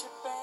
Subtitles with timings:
[0.00, 0.39] จะ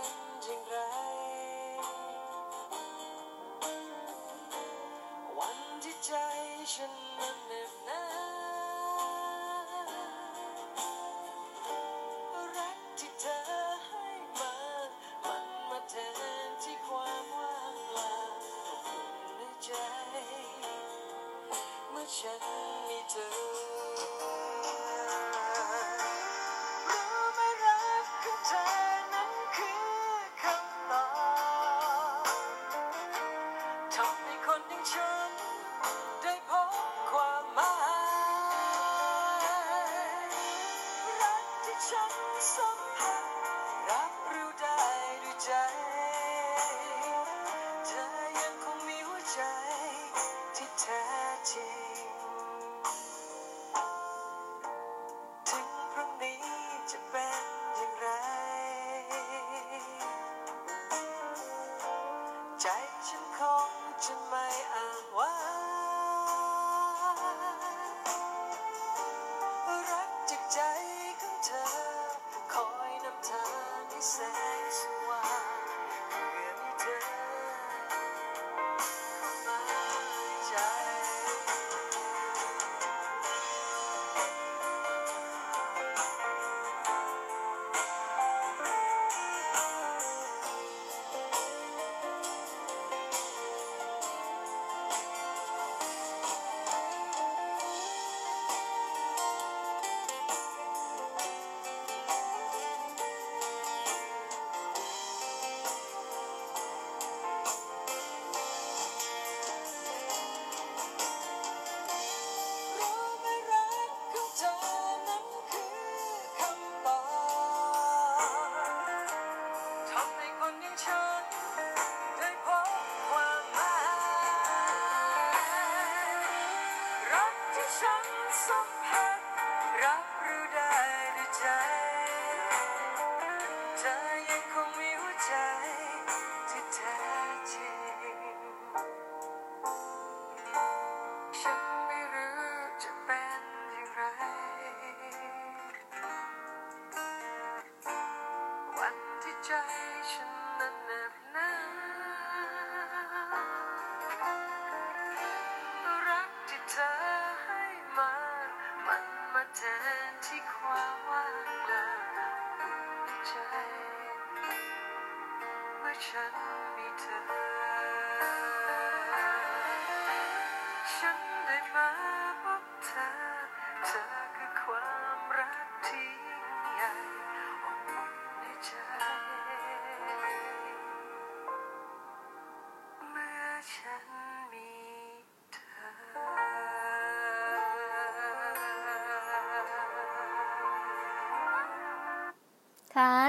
[64.08, 64.47] งจ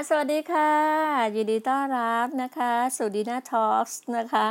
[0.07, 0.71] สวัสดีค่ะ
[1.35, 3.87] ยินดีต้อนรับนะคะสู่ดีน่าทอล์ก
[4.17, 4.45] นะคะ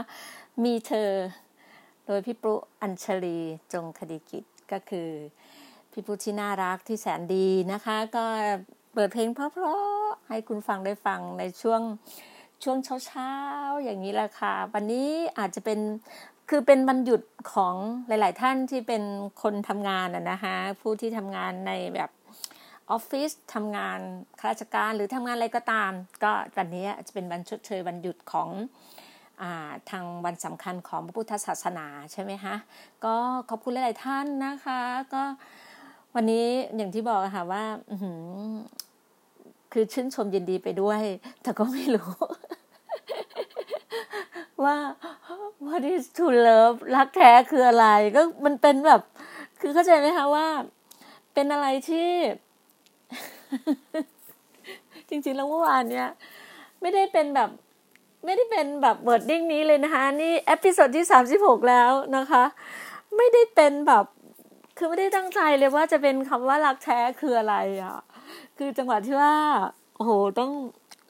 [0.65, 1.13] มีเธอ
[2.07, 3.39] โดยพี่ปรุอัญชลี
[3.73, 5.11] จงคดีกิจก็คือ
[5.93, 8.25] พี่ปรุที่น่ารักที่แสนดีนะคะ ก็
[8.93, 11.81] เปิดเพลงเพราะๆให้คุณฟังได้ฟังในช่วง
[12.63, 15.09] ช่วงเช้าๆ อย่างนี้แหละค่ะ วันนี้
[15.39, 15.79] อาจจะเป็น
[16.51, 17.23] คือเป็นวันหยุด
[17.53, 17.75] ของ
[18.09, 19.03] หลาย ๆ ท่านที่เป็น
[19.43, 22.11] คนทำงานนะคะผู้ที่ทำงานในแบบ
[22.91, 23.99] ออฟฟิศทำงาน
[24.39, 25.93] ข้าราชการหรือทำงานอะไรก็ตาม
[26.23, 28.49] ก็วันนี้จะเป็นวันชดเชยวันหยุดของ
[29.43, 32.55] อาทางวันสำคัญของพระพุทธศาสนาใช่ไหมคะ
[33.05, 33.15] ก็
[33.51, 34.81] ขอบคุณหลาย ๆ ท่านนะคะ
[35.15, 35.23] ก็
[36.15, 36.47] วันนี้
[36.77, 37.65] อย่างที่บอกค่ะว่า
[39.73, 41.03] คือชื่นชมยินดีไปด้วย
[41.43, 42.11] แต่ก็ไม่รู้
[44.65, 44.77] ว่า
[45.67, 47.87] what is to love รักแท้คืออะไร
[48.17, 49.03] ก็มันเป็นแบบ
[49.61, 50.47] คือเข้าใจไหมคะว่า
[51.35, 52.09] เป็นอะไรที่
[55.09, 56.09] จริงๆแล้วเมื่อวานเนี้ย
[56.81, 57.51] ไม่ได้เป็นแบบ
[58.25, 62.45] ไม่ได้เป็นแบบ wording นี้เลยนะคะ นี่ episode ที่สามสิบหกแล้วนะคะ
[63.17, 64.05] ไม่ได้เป็นแบบ
[64.77, 67.99] คือไม่ได้ตั้งใจเลยว่าจะเป็นคำว่ารักแท้คืออะไรอะ
[68.59, 69.35] คือจังหวะที่ว่า
[69.97, 70.51] โอ้โห ต้อง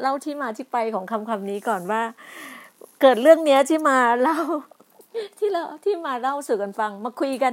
[0.00, 2.02] เล่าที่มาที่ไปของคำคำนี้ก่อนว่า
[3.00, 4.38] เกิดเรื่องเนี้ยที่มาเล่า
[5.38, 7.52] ที่เราที่มาเล่าสู่กันฟัง มาคุยกัน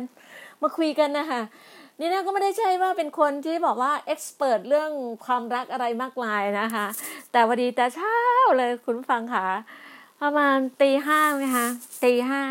[0.61, 1.41] มาคุยกันนะคะ
[1.99, 4.91] นี่นะก็ไม่ได้ใช่ว่าเป็นคนที่บอกว่าเอ็กซ์เพรสเรื่อง
[5.25, 6.85] ความรักอะไรมากมายนะคะ
[7.31, 8.15] แต่วันดีแต่เช้า
[8.57, 9.47] เลยคุณฟังค่ะ
[10.21, 11.67] ประมาณตีห้าไหมคะ
[12.03, 12.41] ตีห้า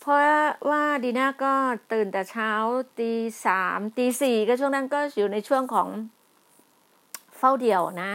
[0.00, 0.18] เพราะ
[0.70, 1.54] ว่าดีน่าก็
[1.92, 2.50] ตื่นแต่เช้า
[2.98, 3.12] ตี
[3.46, 5.88] สามตีสี่ก็ช่วงนั้นก็อยู่ในช่วงของ
[7.38, 8.12] เฝ้าเดี่ยวนะ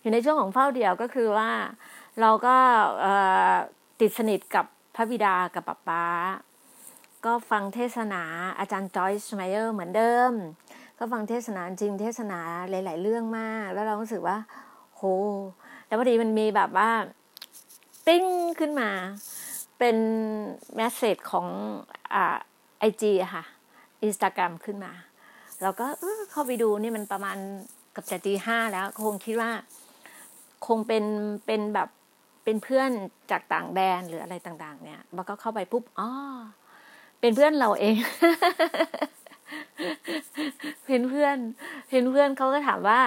[0.00, 1.50] อยู่ในช่วงของเฝ้าเดี่ยวก็คือว่า
[2.20, 2.56] เราก็
[4.00, 4.64] ติดสนิทกับ
[4.94, 6.04] พระบิดากับป๊าป๊า
[7.24, 8.22] ก็ฟังเทศนา
[8.58, 10.32] อาจารย์จอยส์ไมเออร์เหมือนเดิม
[10.98, 12.38] ก็ฟังเทศนาจริงเทศนา
[12.70, 14.38] หลาย ๆ เรื่องมาก แล้วเรารู้สึกว่า
[14.94, 15.02] โห
[15.86, 16.90] แล้วพอดีมันมีแบบว่า
[18.06, 18.24] ปิ้ง
[18.60, 18.90] ขึ้นมา
[19.78, 19.96] เป็น
[20.76, 21.46] message ของ
[22.14, 22.36] อ่า
[22.78, 23.44] IG ค่ะ
[24.02, 24.92] อินสตาแกรมขึ้นมา
[25.62, 27.36] เราก็เออเข้าไปดูนี่มันประมาณ
[27.94, 29.50] กับจะตีห้าแล้ว คงคิดว่า
[30.66, 31.04] คงเป็น
[31.46, 31.88] เป็นแบบ
[32.44, 32.90] เป็นเพื่อน
[33.30, 36.08] จากต่างแดนหรืออะไรต่าง ๆ เนี่ยเราก็เข้าไปปุ๊บอ๋อ
[37.20, 37.96] เป็นเพื่อนเราเอง
[40.86, 41.36] เป็นเพื่อน
[41.88, 43.02] เป็นเพื่อนเขาก็ถามว่า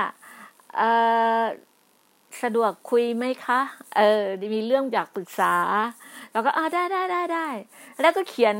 [0.77, 0.81] เอ
[1.42, 1.44] อ
[2.44, 3.60] สะดวกคุยไหมคะ
[3.98, 4.24] เออ
[4.54, 5.54] มีเรื่องอยากปรึกษา
[6.31, 7.48] เราก็อ่าได้ได้ได้ได้
[8.01, 8.56] แล้วก็เขียน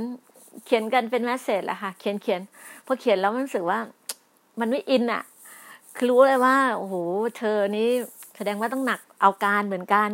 [0.66, 2.42] เขียนกันเป็นแมสเซจแหละค่ะ เขียนเขียน
[2.86, 3.80] พอเขียนแล้วมันรู้สึกว่า
[4.60, 5.24] มันไม่อินอะ
[5.96, 6.96] คือรู้เลยว่า โอ้โห
[7.38, 7.88] เธอนี้
[8.36, 10.10] แสดงว่าต้องหนักเอาการเหมือนกัน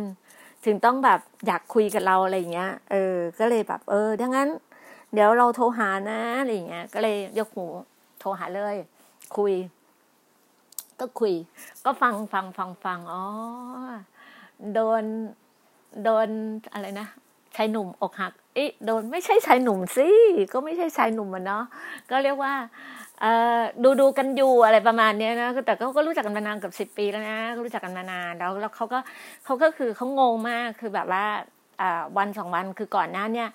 [0.64, 4.48] ถึงต้องแบบอยากคุยกับเราอะไรอย่างเงี้ย เออ ก็เลยแบบ เออ ดังนั้น
[5.12, 7.66] เดี๋ยวเราโทรหานะอะไรอย่างเงี้ย ก็เลยยกหู
[8.20, 8.76] โทรหาเลย
[9.36, 9.52] คุย
[11.00, 11.34] ก็คุย
[11.84, 13.22] ก็ฟังฟังฟังฟังอ๋อ
[14.74, 15.02] โดน
[16.04, 16.28] โดน
[16.72, 17.08] อะไรนะ
[17.56, 20.08] ชายหนุ่มอกหักเอ๊ะโดนไม่ใช่ชายหนุ่มสิ
[20.52, 21.64] ก็ไม่ใช่ชายหนุ่มมันเนาะ
[22.10, 22.54] ก็เรียกว่า
[23.82, 28.98] ดูดูกันอยู่อะไรประมาณเนี้ยนะแต่เขาก็รู้จักกันมานานกับสิบปีแล้วนะรู้จักกันมานานแล้วแล้วเขาก็
[29.44, 31.24] เขาก็คือเขางงมากคือแบบว่า
[31.80, 33.48] อ่าวันสองวันคือก่อนหน้าเนี่ย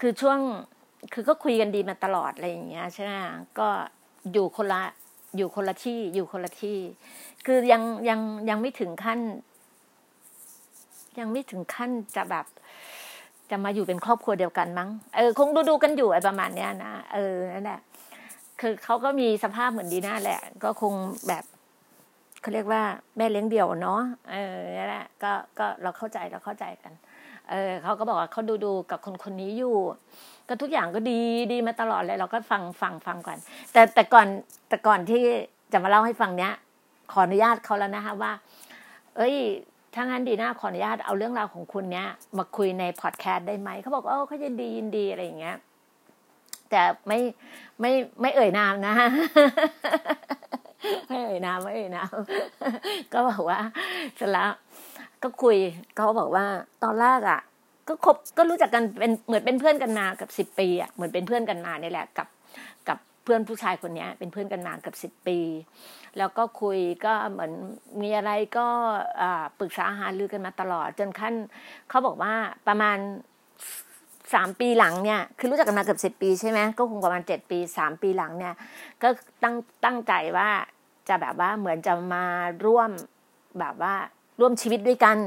[0.00, 0.38] คือช่วง
[1.12, 3.12] คือก็คุยกันดีมาตลอดอะไรอย่างเงี้ยใช่ไหม
[3.58, 3.68] ก็
[4.32, 4.82] อยู่คนละ
[5.36, 6.78] อยู่คนละที่อยู่คนละที่
[7.46, 8.20] คือยังยัง
[8.50, 9.20] ยังไม่ถึงขั้น
[11.18, 12.46] ยังไม่ถึงขั้นจะแบบ
[13.50, 17.80] จะมาอยู่เป็นครอบครัวเดียวกันมั้งเออคงดูดูกันอยู่ไอ้ประมาณเนี้ยนะเออนั่นแหละ
[18.60, 20.94] คือเขาก็มีสภาพเหมือนดีน่าแหละ ก็คง
[21.28, 21.44] แบบ
[22.40, 22.82] เขาเรียกว่า
[23.16, 24.00] แม่เลี้ยงเดี่ยวเนาะ
[24.32, 26.92] เออนั่นแหละก็ก็เราเข้าใจเราเข้าใจกัน
[27.52, 29.76] เออเขาก็บอกว่าเขาดูดูกับคนคนนี้อยู่
[30.48, 31.20] ก็ทุกอย่างก็ดี
[31.52, 33.38] ดีมาตลอดเลย เราก็ฟังฟังฟังก่อน
[33.72, 34.26] แต่แต่ก่อน
[34.68, 35.22] แต่ก่อนที่
[35.72, 36.52] จะมาเล่าให้ฟังเนี้ย
[37.12, 38.32] ขออนุญาตเขาแล้วนะคะว่า
[39.16, 39.36] เอ้ย
[39.94, 42.08] ถ้างั้นดีน่าขออนุญาตเอาเรื่องราวของคุณเนี้ย
[42.38, 45.56] มาคุยในพอดแคสต์ได้ไหมเขาบอกเออเขาจะดียินดีอะไรอย่างเงี้ย
[46.70, 47.18] แต่ไม่
[47.80, 48.94] ไม่ไม่เอ่ยนามนะ
[51.08, 52.16] ไม่เอ่ยนามไม่เอ่ยนาม
[53.12, 53.60] ก็บอกว่า
[54.16, 54.50] เสร็จแล้ว
[55.22, 55.56] ก็คุย
[55.96, 56.44] เขาบอกว่า
[56.84, 57.40] ตอนแรกอะ
[57.88, 62.28] ก็คบก็รู้จักกันเป็นเหมือนเป็นเพื่อนกันมากับสิบปีอะเหมือนเป็นเพื่อนกันมานี่แหละกับ
[62.88, 65.38] กับเพื่อนผู้ชายคนนี้เป็นเพื่อนกันมากับสิบปี
[66.18, 67.52] แล้วก็คุยก็เหมือน
[68.00, 68.66] มีอะไรก็
[69.58, 71.34] ปรึกษาหารือกันมาตลอด จนขั้น
[71.88, 72.34] เขาบอกว่า
[72.68, 72.98] ประมาณ
[74.34, 78.54] สามปีหลังเนี่ยคือรู้จักกันมาเกือบสิบปีใช่ไหมก็คงประมาณเจ็ดปีสามปีหลังเนี่ย
[79.02, 79.08] ก็
[79.42, 80.48] ตั้งตั้งใจว่า
[81.08, 82.24] จะแบบว่าเหมือนจะมา
[82.64, 82.90] ร่วม
[83.60, 83.94] แบบว่า
[84.42, 85.18] ร่วมชีวิตด้วยกัน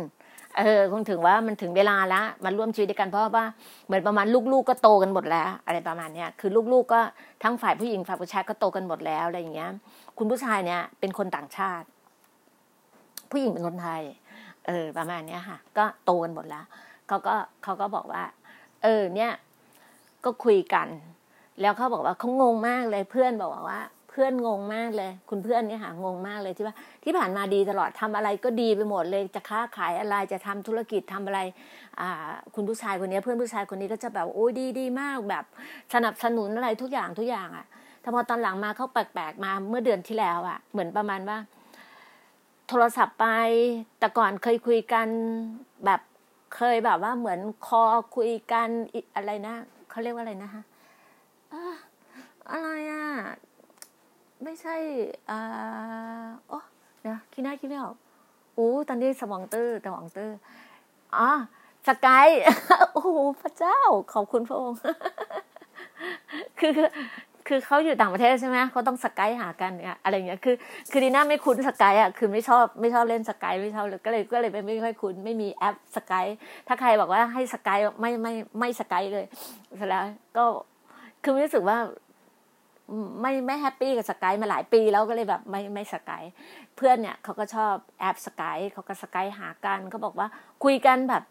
[0.57, 3.45] เออคงถึงว่ามันถึงเวลาแล้วมาร่วมชีวิตด้วยกันเพราะว่า
[3.85, 7.01] เหมือนประมาณลูกๆก็โตกันหมดแล้ว อะไรประมาณเนี้ยคือลูกๆก็
[7.43, 9.69] ทั้งฝ่ายผู้หญิงฝ่ายผู้ชายก็โตกันหมดแล้วอะไรอย่างเงี้ย
[10.17, 11.87] คุณผู้ชายเนี่ยเป็นคนต่างชาติ
[13.31, 14.01] ผู้หญิงเป็นคนไทย
[14.67, 16.65] เออ ประมาณเนี้ยค่ะ ก็โตกันหมดแล้ว
[17.07, 18.23] เขาก็เขาก็บอกว่า
[18.83, 19.31] เออ เนี่ย
[20.25, 20.87] ก็คุยกัน
[21.61, 23.81] แล้วเขาบอกว่าเขางงมากเลยเพื่อนบอกว่า
[24.15, 31.39] พื่อนงงมากเลย คุณเพื่อนเนี่ยหางงมากเลยที่ว่าที่ผ่านมาดีตลอดทำอะไรก็ดีไปหมดเลยจะค้าขายอะไรจะทำธุรกิจทำอะไร
[31.99, 35.45] อ่าคุณผู้ชายคนนี้เพื่อนผู้ชายคนนี้ก็จะแบบโอ้ยดีดีมากแบบ
[35.93, 37.65] สนับสนุนอะไรทุกอย่างทุกอย่างอะ
[38.01, 41.37] แต่พอตอนหลังมาเขาแปลกๆมาเมื่อเดือนที่แล้วอะเหมือนประมาณว่า
[42.69, 43.27] โทรศัพท์ไป
[43.99, 45.07] แต่ก่อนเคยคุยกัน
[45.85, 46.01] แบบ
[46.55, 47.81] เคยแบบว่าเหมือนคอ
[48.15, 48.67] คุยกัน
[49.15, 49.55] อะไรนะ
[49.89, 50.61] เขาเรียกว่าอะไรนะคะ
[52.51, 53.05] อะไรอะ
[54.45, 54.75] ไม่ใช่
[55.29, 55.39] อ่า
[56.47, 56.59] โอ้
[57.01, 57.95] เดี๋ยวคิดหน้าคิดไม่ออก
[58.55, 60.31] โอ้ตอนนี้สมองตื้อสมองตื้อ
[61.15, 61.29] อ๋อ
[61.87, 62.27] สกาย
[62.93, 63.79] โอ้โหพระเจ้า
[64.13, 64.79] ขอบคุณพระองค์
[66.59, 66.89] คือคือ
[67.47, 70.55] คือเขาอยู่ต่างประเทศใช่ไหมเขาต้องสกายหากันเนี่ยอะไรเงี้ยคือ
[70.91, 76.25] คือดีน่าไม่คุ้นสกายอะคือไม่ชอบไม่ชอบเล่นสกายไม่ชอบเลยก็เลยก็เลยไม่ไม่ค่อยคุ้นไม่มีแอปสกาย
[76.67, 79.25] ถ้าใครบอกว่าให้สกายไม่ไม่ไม่สกายเลย
[79.77, 80.03] เสร็จแล้ว
[80.37, 80.45] ก็
[81.23, 81.77] คือรู้สึกว่า
[83.21, 86.23] ไม่ไม่ happy กับ Skype มาหลายปีแล้วก็เลยแบบไม่ไม่ Skype
[86.75, 90.27] เพื่อนเนี่ยเขาก็ชอบแอป Skype เขาก็ Skype หากันเขาบอกว่า
[90.63, 91.23] คุยกันแบบ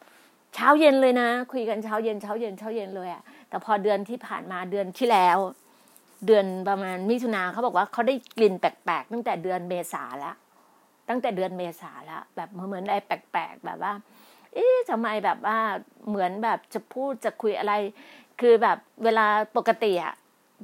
[0.54, 5.38] เช้าเย็นเลยนะ คุยกันเช้าเย็นเช้าเย็นเช้าเย็นเลยอะแต่พอเดือนที่ผ่านมาเดือนที่แล้ว
[6.26, 10.36] เดือนประมาณมิถุนาเขาบอกว่าเขาได้กลิ่นแปลกๆตั้งแต่เดือนเมษาแล้ว
[11.08, 13.92] ตั้งแต่เดือนเมษาแล้วแบบเหมือนอะไรแปลกๆแบบว่า
[14.54, 15.58] เอ๊ะทำไมแบบว่า
[16.08, 17.72] เหมือนแบบจะพูดจะคุยอะไร
[18.40, 20.14] คือแบบเวลาปกติอะ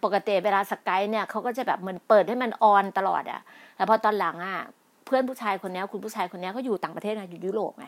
[0.04, 3.40] ปกติเวลาสกายเนี่ยเขาก็จะแบบเหมือนเปิดให้มันออนตลอดอะ
[3.76, 4.58] แต่พอตอนหลังอะ
[5.06, 7.86] เพื่อนผู้ชายคนนี้คุณผู้ชายคนนี้เขาอยู่ต่างประเทศนะอยู่ยุโรปไง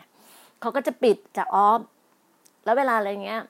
[0.61, 1.81] เขาก็จะปิดจะออฟ
[2.65, 3.41] แล้วเวลาอะไรเงี้ย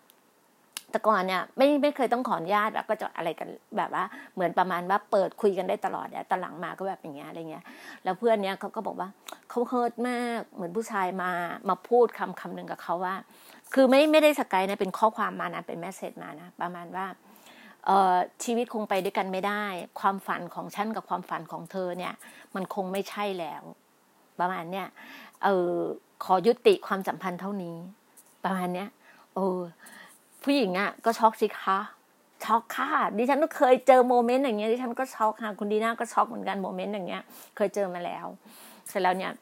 [0.92, 4.04] แต่ก่อนเนี่ยไม่ไม่เคยต้องขออนุญาตแบบก็จะอะไรกันแบบว่า
[4.34, 7.64] เหมือนประมาณว่าเปิดคุยกันได้ตลอดเนี่ยตอนหลังมาก็แบบอย่างเงี้ยอะไรเงี้ย
[8.04, 9.10] แล้วเพื่อนเนี้ยเขาก็บอกว่า
[9.50, 11.32] เขาเฮิร์ตมากเหมือนผู้ชายมา
[11.70, 13.16] มาพูดคำคำหนึ่งกับเขาว่า
[13.74, 17.06] คือไม่ไม่ได้ Skype นะเป็นข้อความมานะเป็น message มานะประมาณว่า
[18.44, 19.64] ชีวิตคงไปด้วยกันไม่ได้
[20.00, 22.14] ความฝันของฉันกับความฝันของเธอเนี่ย
[22.56, 23.64] มันคงไม่ใช่แล้ว
[24.40, 24.88] ประมาณเนี้ย
[25.44, 25.74] เออ
[26.24, 27.78] ขอยุติความสัมพันธ์เท่านี้
[28.44, 28.90] ประมาณเนี้ย
[29.36, 29.60] เออ
[30.44, 31.80] ผู้หญิงอะ ก็ช็อกสิคะ
[32.44, 37.24] ช็อกค่ะดิฉันก็เคยเจอ moment อย่างเงี้ยดิฉันก็ช็อกค่ะคุณดีน่าก็ช็อกเหมือนกัน moment อย่างเงี้ย
[37.56, 38.26] เคยเจอมาแล้ว
[38.90, 39.34] เสร็จแล้วเนี่ย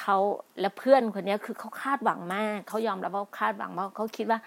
[0.00, 0.16] เขา
[0.60, 4.38] และเพื่อนคนนี้คือเขาคาดหวังมากเขายอมรับว่าคาดหวังว่าเขาคิดว่า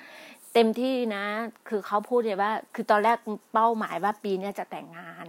[0.56, 1.26] เต็มที่นะ
[1.70, 3.18] คือเขาพูดเลยว่า คือตอนแรก
[3.54, 5.26] เป้าหมายว่าปีนี้จะแต่งงาน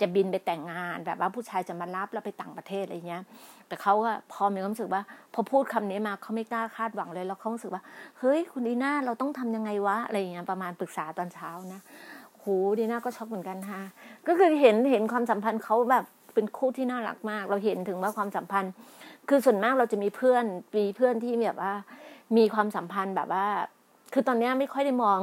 [0.00, 3.22] จะบินไปแต่งงาน แบบว่าผู้ชายจะมารับแล้วไปต่างประเทศอะไรเงี้ย
[3.68, 5.02] แต่เขาก็พอมีความรู้สึกว่า
[5.34, 7.82] พอพูดคำนี้มาเขาไม่กล้าคาดหวังเลยแล้วเขารู้สึกว่า
[8.18, 11.80] เฮ้ยคุณดีน่าเราต้องทำยังไงวะอะไรเงี้ยประมาณปรึกษาตอนเช้านะ
[12.38, 12.44] โห
[12.78, 13.82] ดีน่าก็ช็อกเหมือนกันฮะ
[14.26, 18.72] ก็คือเห็นเห็นความสัมพันธ์เขาแบบเป็นคู่ที่น่ารักมาก เราเห็นถึงว่าความสัมพันธ์
[19.28, 20.44] คือส่วนมากเราจะมีเพื่อน
[20.76, 21.74] มีเพื่อนที่แบบว่า
[22.36, 23.46] มีความสัมพันธ์แบบว่า
[24.12, 25.20] คือตอนนี้ไม่ค่อยได้มอง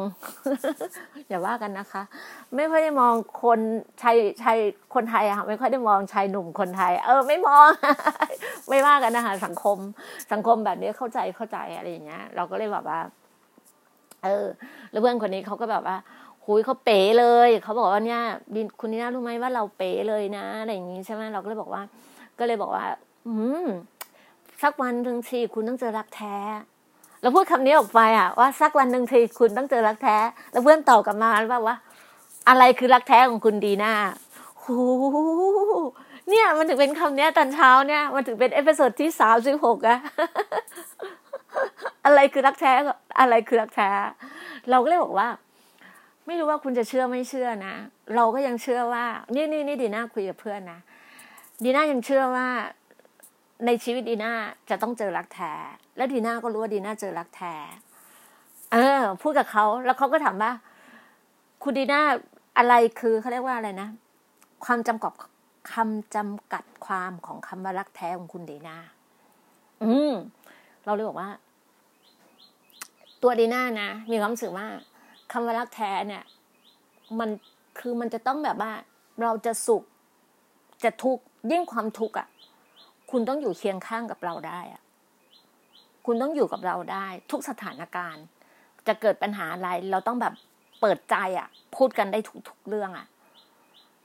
[1.28, 2.02] อย่าว่ากันนะคะ
[2.56, 3.14] ไม่ค่อยได้มอง
[3.44, 3.60] คน
[4.02, 4.58] ชายชาย
[4.94, 7.70] คนไทยอะไม่ค่อยได้มองชายหนุ่มคนไทย เออ ไม่มอง
[8.70, 9.78] ไม่ว่ากันนะคะสังคม
[10.32, 13.00] สังคมแบบนี้เข้าใจเข้าใจอะไรอย่างเงี้ย เราก็เลยแบบว่า
[14.24, 14.46] เออ
[14.92, 15.98] แล้วเพื่อนคนนี้เขาก็แบบว่า
[16.46, 18.22] คุยเขาเป๋เลยเขาบอกว่าเนี่ย
[18.80, 21.82] คุณดีน่ารู้ไหมว่าเราเป๋เลยนะอะไรอย่างงี้ใช่ไหมเราก็เลยบอกว่า
[22.40, 22.86] ก็เลยบอกว่า
[23.28, 23.66] อืม
[24.64, 26.36] สักวันหนึ่งสิคุณต้องเจอรักแท้
[27.22, 30.18] เราพูดคำนี้ออกไปอะว่าสักวันหนึ่งทีคุณต้องเจอรักแท้
[30.52, 31.76] แล้วเพื่อนตอบกลับมาว่าว่า
[32.50, 33.94] อะไรคือรักแท้ของคุณดีน่า
[34.60, 34.66] โห
[36.30, 40.00] เนี่ยมันถึงเป็นคำนี้ตอนเช้าเนี่ย มันถึงเป็น episode ที่สามสิบหกอะ
[42.06, 42.74] อะไรคือรักแท้
[43.20, 43.90] อะไรคือรักแท้
[44.70, 45.30] เราก็เลยบอกว่า
[46.26, 47.76] ไม่รู้ว่าคุณจะเชื่อไม่เชื่อนะ
[48.16, 49.06] เราก็ยังเชื่อว่า
[49.36, 50.80] นี่นี่นี่ดีน่าคุยกับเพื่อนนะ
[51.64, 52.48] ดีน่ายังเชื่อว่า
[53.66, 54.34] ในชีวิตดีน่า
[54.70, 55.52] จะต้องเจอรักแท้
[55.98, 57.54] แล้วดีน่าก็รู้ว่าดีน่าเจอรักแท้
[58.72, 60.52] เออ พูดกับเขา แล้วเขาก็ถามว่า
[61.64, 62.02] คุณดีน่า
[62.58, 63.90] อะไรคือเขาเรียกว่าอะไรนะ
[64.66, 65.14] ความจำกัด
[65.74, 68.78] คำจำกัดความของคำว่ารักแท้ของคุณดีน่า
[69.84, 70.14] อืม
[70.86, 71.30] เราเลยบอกว่า
[73.24, 74.68] ตัวดีน่านะ มีความรู้สึกว่า
[75.32, 76.24] คำว่ารักแท้เนี่ย
[77.20, 77.30] มัน
[77.80, 78.72] คือมันจะต้องแบบว่า
[79.22, 79.84] เราจะสุข
[80.84, 82.28] จะทุกข์ยิ่งความทุกข์อะ
[83.12, 84.82] คุณต้องอยู่เคียงข้างกับเราได้อะ
[86.06, 88.24] คุณต้องอยู่กับเราได้ ทุกสถานการณ์
[88.88, 90.34] จะเกิดปัญหาอะไร เราต้องแบบ
[90.82, 93.08] เปิดใจอะ พูดกันได้ทุกๆเรื่องอะ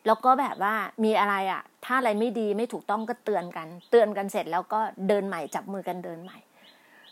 [0.06, 6.38] แล้วก็แบบว่ามีอะไรอะ ถ้าอะไรไม่ดีไม่ถูกต้องก็เตือนกัน เตือนกันเสร็จแล้วก็เดินใหม่จับมือกันเดินใหม่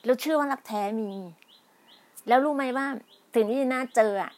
[0.05, 1.13] แล้วเชื่อว่ารักแท้มี
[2.29, 2.87] แล้วรู้ไหมว่า
[3.35, 4.33] ถึงที่น่าเจออะ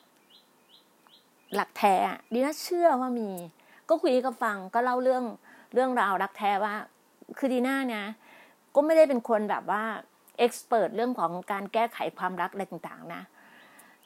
[1.55, 3.31] หลักแท้อะดีน่าเชื่อว่ามี
[3.89, 5.25] ก็คุยกับฟังก็เล่าเรื่อง
[5.75, 6.75] เรื่องราวรักแท้ว่า
[7.39, 8.05] คือดีน่าเนี่ย
[8.75, 9.83] ก็ไม่ได้เป็นคนแบบว่า
[10.39, 13.23] เอ็กซ์เพรสเรื่องของการแก้ไขความรักอะไรต่างๆ นะ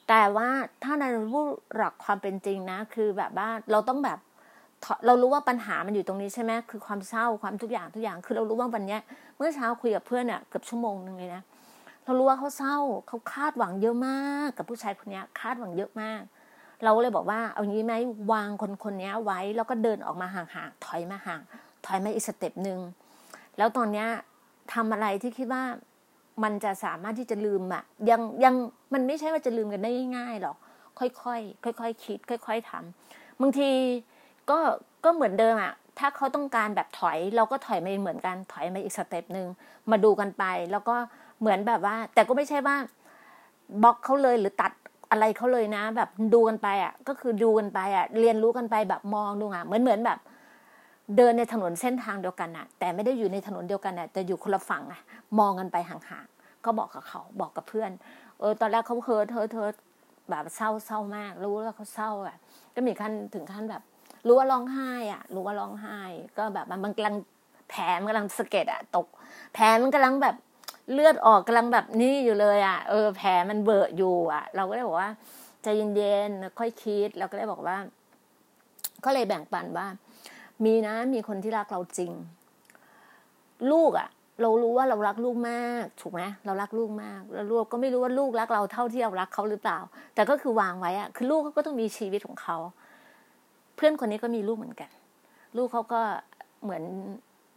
[0.08, 0.49] แต่ว่า
[0.82, 4.18] ถ้าในรูปหลักความเป็นจริงนะ คือแบบว่าเราต้องแบบ
[5.06, 9.00] เรารู้ว่าปัญหามันอยู่ตรงนี้ใช่ไหมคือความเศร้าความทุกอย่างทุกอย่าง คือเรารู้ว่าวันเนี้ย
[9.37, 11.42] เมื่อเช้าคุยกับเพื่อนเนี่ยเกือบชั่วโมงหนึ่งเลยนะ
[12.04, 12.76] เรารู้ว่าเขาเศร้า
[13.08, 16.20] เขาคาดหวังเยอะมากกับผู้ชายคนนี้คาดหวังเยอะมาก
[16.85, 17.94] เราเลยบอกว่า เอางี้ไหม
[18.32, 21.40] วางคนคนนี้ไว้แล้วก็เดินออกมาห่างๆถอยมาห่าง
[21.87, 22.78] ถอยมาอีก step หนึ่ง
[23.59, 24.09] แล้วตอนเนี้ย
[24.75, 25.65] ทำอะไรที่คิดว่า
[26.43, 28.55] มันจะสามารถที่จะลืมอะยังยัง
[28.95, 30.57] มันไม่ใช่ว่าจะลืมกันได้ง่ายๆหรอก
[30.99, 33.71] ค่อยๆค่อยๆคิด ค่อย ๆทำบางที
[34.51, 34.59] ก็
[35.05, 39.47] ก็เหมือนเดิมอะถ้าเขาต้องการแบบถอย เราก็ถอยมาเหมือนกันถอยมาอีก step หนึ่ง
[39.91, 40.97] มาดูกันไป แล้วก็
[41.41, 42.77] เหมือนแบบว่า แต่ก็ไม่ใช่ว่า
[43.83, 44.73] บล็อกเขาเลยหรือตัด
[45.11, 50.19] อะไรเขาเลยนะ แบบดูกันไปอะก็คือดูกันไปอะเรียนรู้กันไปแบบมองดูอะเหมือนเหมือนแบบ
[51.17, 55.01] เดินในถนนเส้นทางเดียวกันอะแต่ไม่ได้อยู่ในถนนเดียวกันอะแต่อยู่คนละฝั่งอะ
[55.39, 57.91] มองกันไปห่างๆก็บอกกับเขาบอกกับเพื่อน
[58.41, 59.75] เออ ตอนแรกเขา hurt hurt hurt
[60.31, 62.37] แบบเศร้าเศร้ามาก รู้ว่าเขาเศร้าอะ
[62.75, 63.83] ก็มีขั้นถึงขั้นแบบ
[64.27, 65.99] รู้ว่าร้องไห้อะรู้ว่าร้องไห้
[66.37, 67.17] ก็แบบมันกำลัง
[67.71, 69.07] แผลมันกำลังสะเก็ดอะตก
[69.55, 70.37] แผลมันกำลังแบบ
[70.93, 75.11] เลือดออกกำลังแบบนี่อยู่เลยอะเออแผลมันเหวอะอยู่อะเราก็เลยบอกว่า
[75.63, 77.77] ใจเย็นๆค่อยคิดเราก็เลยบอกว่า
[79.05, 79.87] ก็เลยแบ่งปันว่า
[80.65, 82.13] มีนะมีคนที่รักเราจริง
[83.73, 84.09] ลูกอะ่ะ
[84.43, 89.79] เรารู้ว่าเรารักลูกมากถูกไหมเรารักลูกมากแล้วลูกก็ไม่รู้ว่าลูกรักเราเท่าที่เรารักเขาหรือเปล่า
[90.15, 92.57] แต่ก็คือวางไว้อะคือลูกเขาก็ต้องมีชีวิตของเขา
[93.77, 94.91] เพื่อนคนนี้ก็มีลูกเหมือนกัน
[95.57, 96.01] ลูกเขาก็
[96.63, 96.83] เหมือน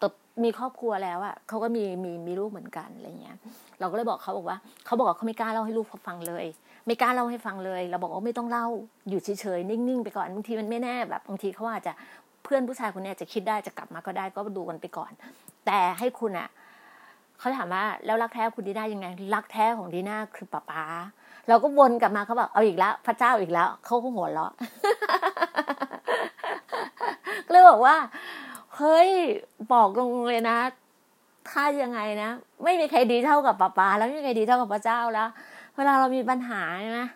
[0.01, 0.13] ตบ
[0.43, 3.37] มีครอบครัวแล้วอะเขาก็มีมีมีลูกเหมือนกันอะไรเงี้ย
[3.79, 6.45] เราก็เลยบอกเขาบอกว่าเขาบอกว่าเขาไม่กล้าเล่าให้ลูกเขาฟังเลย
[6.85, 8.67] ไม่กล้าเล่าให้ฟังเลย เราบอกว่าไม่ต้องเล่า
[9.09, 11.93] อยู่เฉยๆนิ่งๆไปก่อนบางทีมันไม่แน่แบบบางทีเขาอาจจะ
[12.43, 15.11] เพื่อนผู้ชายคนนี้จะคิดได้จะกลับมาก็ได้ก็ดูกันไปก่อน
[15.65, 16.49] แต่ให้คุณอะ
[17.39, 20.83] เขาถามว่าแล้วรักแท้คุณดีน่ายังไง รักแท้ของดีน่าคือป้าป๊า
[21.47, 24.51] เราก็วนกลับมาเขาบอกเอาอีกแล้ว พระเจ้าอีกแล้วเขาก็หัวเราะ
[27.45, 27.95] ก็เลยบอกว่า
[28.75, 29.09] เฮ้ย
[29.73, 30.57] บอกลงเลยนะ
[31.49, 32.29] ถ้ายังไงนะ
[32.63, 35.27] ไม่มีใครดีเท่ากับป้าป๊าแล้วไม่มีใครดีเท่ากับพระเจ้าแล้ว
[35.75, 36.61] เวลาเรามีปัญหา
[36.99, 37.07] นะ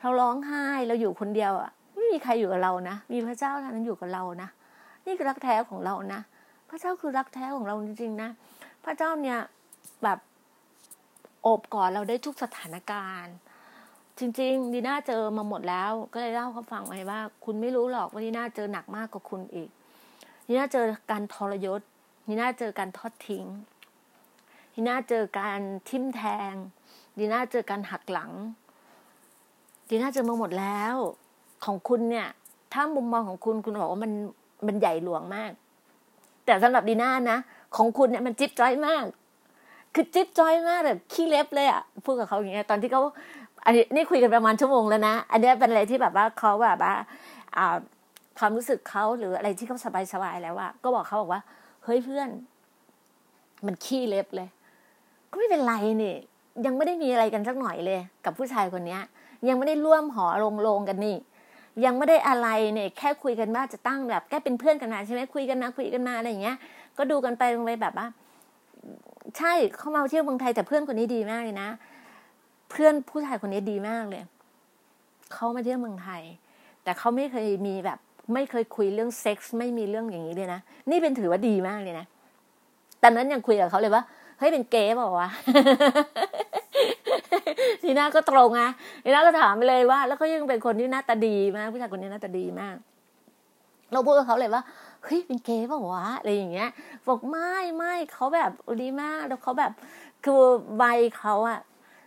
[0.00, 4.48] เราร้องไห้เราอยู่คนเดียวอะไม่มีใครอยู่กับเรานะ มีพระเจ้าเท่านั้นอยู่กับเรานะ
[5.06, 6.20] นี่คือรักแท้ของเรานะ
[6.68, 8.30] พระเจ้าคือรักแท้ของเราจริงๆนะ
[8.84, 9.38] พระเจ้าเนี่ย
[10.02, 10.18] แบบ
[11.42, 13.34] โอบกอดเราได้ทุกสถานการณ์
[14.18, 19.68] จริง ๆ ดีน่าเจอมาหมดแล้ว ก็เลยเล่าเขาฟังไว้ว่า คุณไม่รู้หรอกว่าดีน่าเจอหนักมากกว่าคุณอีก
[20.48, 21.80] ดีน่าเจอการทรยศ
[22.28, 23.44] ดีน่าเจอการทอดทิ้ง
[24.74, 26.54] ดีน่าเจอการทิ่มแทง
[27.18, 28.32] ดีน่าเจอการหักหลัง
[29.90, 30.94] ดีน่าเจอมาหมดแล้ว
[31.64, 32.28] ของคุณเนี่ย
[32.72, 34.12] ถ้ามุมมองของคุณคุณบอกว่ามัน
[34.66, 35.50] มันใหญ่หลวงมาก
[36.44, 37.38] แต่สำหรับดีน่านะ
[37.76, 39.04] ของคุณเนี่ยมันจิ๊บจ้อยมาก
[39.94, 43.02] คือจิ๊บจ้อยมากแบบขี้เล็บเลยอะพูดกับเขาอย่างเงี้ยตอนที่เขา
[43.64, 46.94] อันนี้นี่คุยกันประมาณชั่วโมงแล้วนะ อันนี้เป็นอะไรที่แบบว่าเขาแบบว่า
[47.56, 47.76] อ่า
[48.38, 49.78] ความรู้สึกเขาหรืออะไรที่เขา
[50.12, 51.42] สบายๆแล้วอะก็บอกเขาบอกว่า
[51.84, 52.28] เฮ้ยเพื่อน
[53.66, 54.48] มันขี้เล็บเลย
[55.30, 56.14] ก็ไม่เป็นไรนี่
[56.66, 59.02] ยังไม่ได้มีอะไรกันสักหน่อยเลย กับผู้ชายคนเนี้ย
[59.48, 61.16] ยังไม่ได้ร่วมหอลงลงกันนี่
[61.84, 66.56] ยังไม่ได้อะไรเนี่ยแค่คุยกันว่าจะตั้งแบบแค่เป็นเพื่อนกันมาใช่ไหมคุยกันมาคุยกันมาอะไรอย่างเงี้ย
[66.98, 68.06] ก็ดูกันไปลงไปแบบว่า
[69.38, 71.68] ใช่เขามาเที่ยวเมืองไทยแต่เพื่อนคนนี้ดีมากเลยนะ
[72.70, 74.22] เพื่อนผู้ชายคนนี้ดีมากเลย
[75.32, 76.22] เขามาเที่ยวเมืองไทย
[76.82, 77.98] แต่เขาไม่เคยมีแบบ
[78.34, 80.60] ไม่เคยคุยเรื่องเซ็กส์ไม่มีเรื่องอย่างนี้เลยนะ
[80.90, 82.06] นี่เป็นถือว่าดีมากเลยนะ
[83.02, 84.02] ตอนนั้นยังคุยกับเขาเลยว่า
[84.38, 85.30] เฮ้ยเป็นเก๋บอกว่าวะ
[87.82, 88.70] ทีน่าก็ตรงอะ
[89.04, 92.76] ทีน่าก็ถามไปเลยว่า แล้วก็ยังเป็นคนที่หน้าตาดีมากผู้ชายคนนี้หน้าตาดีมาก
[93.92, 94.62] เราพูดกับเขาเลยว่า
[95.04, 96.68] เฮ้ยเป็นเก๋ป่าวะอะไรอย่างเงี้ย
[97.06, 98.50] บอกไม่ไม่เขาแบบ
[98.82, 99.72] ดีมากแล้วเขาแบบ
[100.24, 100.40] คือ
[100.78, 100.84] ใบ
[101.18, 101.58] เขาอะ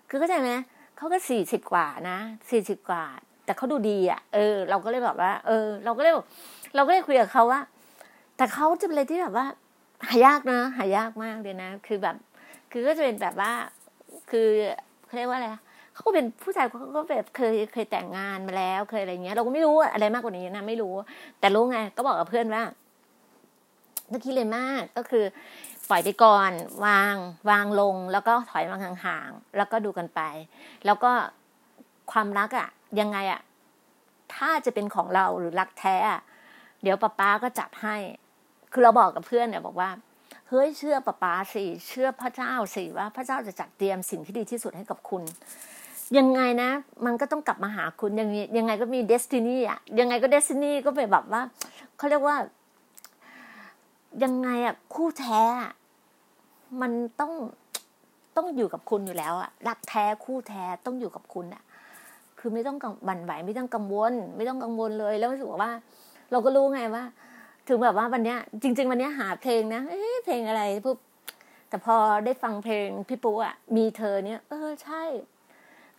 [0.09, 0.51] คือเข้าใจไหม
[0.97, 2.17] เขาก็สี่สิบกว่านะ
[2.49, 3.03] สี่สิบกว่า
[3.45, 6.25] แต่เขาดูดีอะเออ เราก็เลยแบบว่า เออ เราก็เลยบอก
[6.75, 7.61] เราก็เลยคุยกับเขาว่า
[8.37, 9.45] แต่เขาจะเป็นอะไรที่แบบว่า
[10.07, 12.15] หายากนะ หายากมากเลยนะ คือแบบ
[12.71, 13.51] คือก็จะเป็นแบบว่า
[14.31, 14.49] คือ
[15.09, 15.49] เขาเรียกว่าอะไร
[15.93, 20.93] เขาก็เป็นผู้ชายเขาก็แบบเคยเคยแต่งงานมาแล้วเคยอะไรเงี้ย เราก็ไม่รู้อะไรมากกว่านี้นะไม่รู้
[21.39, 22.63] แต่รู้ไงก็บอกกับเพื่อนว่า
[24.09, 25.25] เมื่อกี้เลยมากก็คือ
[25.89, 26.51] ปล่อยไปก่อน
[26.85, 27.15] วาง
[27.49, 30.21] วางลง แล้วก็ถอยมาห่างๆแล้วก็ดูกันไป
[30.85, 31.11] แล้วก็
[32.11, 32.69] ความรักอะ่ะ
[32.99, 33.41] ยังไงอะ่ะ
[34.35, 36.21] ถ้าจะเป็นของเราหรือรักแท้อะ
[36.81, 37.95] เดี๋ยวป้าป้าก็จับให้
[38.71, 39.89] คือเราบอกกับเพื่อนเนี่ยบอกว่า
[40.51, 45.23] เฮ้ยเชื่อป้าป้าสิเชื่อพระเจ้าสิว่าพระเจ้าจะจัดเตรียมสิ่งที่ดีที่สุดให้กับคุณ
[46.17, 46.69] ยังไงนะ
[47.05, 51.41] มันก็ต้องกลับมาหาคุณยังยังไงก็มีเดสตินีอะยังไงก็เดสตินีก็ไปแบบว่า
[51.97, 52.35] เขาเรียกว่า
[54.23, 55.41] ยังไงอะคู่แท้
[56.81, 57.31] มันต้อง
[58.37, 61.63] ต้องอยู่กับคุณอยู่แล้วอะรักแท้คู่แท้ต้องอยู่กับคุณอะ
[62.39, 65.73] คือไม่ต้องบั่นไหวไม่ต้องกังวล ไม่ต้องกังวลเลย แล้วรู้สึกว่า
[66.31, 67.03] เราก็รู้ไงว่า
[67.69, 70.97] ถึงแบบว่าวันเนี้ย จริง ๆ วันเนี้ยหาเพลงนะเอ๊ะเพลงอะไรปุ๊บ
[71.69, 75.03] แต่พอได้ฟังเพลงพี่ปูอะมีเธอเนี่ย เออใช่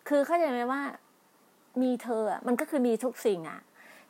[0.09, 0.83] คือเข้าใจไหมว่า
[1.83, 3.61] มีเธออะมันก็คือมีทุกสิ่งอะ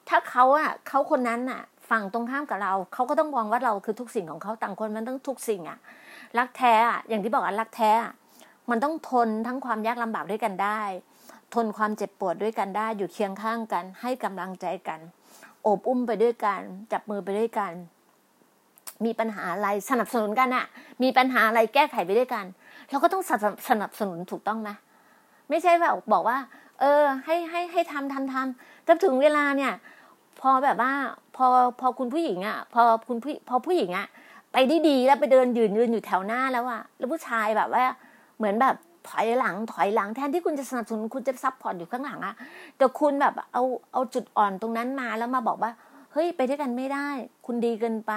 [0.08, 5.78] ถ้าเขาอะเขาคนนั้นอะฝั่งตรงข้ามกับเราเขาก็ต้องมองว่าเราคือทุกสิ่งของเขาต่างคนมันต้องทุกสิ่งอะ
[6.38, 8.12] รักแท้อะอย่างที่บอกอะรักแท้อะ
[8.70, 10.80] มันต้องทนทั้งความยากลำบากด้วยกันได้
[11.54, 15.00] ทนความเจ็บปวดด้วยกันได้ อยู่เคียงข้างกัน ให้กำลังใจกัน
[15.62, 16.60] โอบอุ้มไปด้วยกัน
[16.92, 17.72] จับมือไปด้วยกัน
[19.04, 20.66] มีปัญหาอะไรสนับสนุนกันอะ
[21.02, 22.44] มีปัญหาอะไรแก้ไขไปด้วยกัน
[22.90, 24.70] เราก็ต้องสนับสนุนถูกต้องไหม
[25.50, 26.38] ไม่ใช่แบบบอกว่า
[26.80, 29.72] เออ ให้ให้ให้ทำทำทำแต่ถึงเวลาเนี่ย
[30.40, 30.92] พอแบบว่า
[31.36, 31.46] พอ
[31.80, 34.06] พอคุณผู้หญิงอะพอคุณผู้พอผู้หญิงอะ
[34.52, 37.84] ไปได้ดีแล้วไปเดินยืนยืนอยู่แถวหน้าแล้วอะแล้วผู้ชายแบบว่า
[38.38, 38.74] เหมือนแบบ
[39.08, 42.34] ถอยหลังถอยหลังแทนที่คุณจะสนับสนุนคุณจะ support อยู่ข้างหลังอะ
[42.76, 45.70] แต่คุณแบบเอาเอาจุดอ่อนตรงนั้นมาแล้วมาบอกว่า
[46.12, 47.08] เฮ้ยไปด้วยกันไม่ได้
[47.46, 48.12] คุณดีเกินไป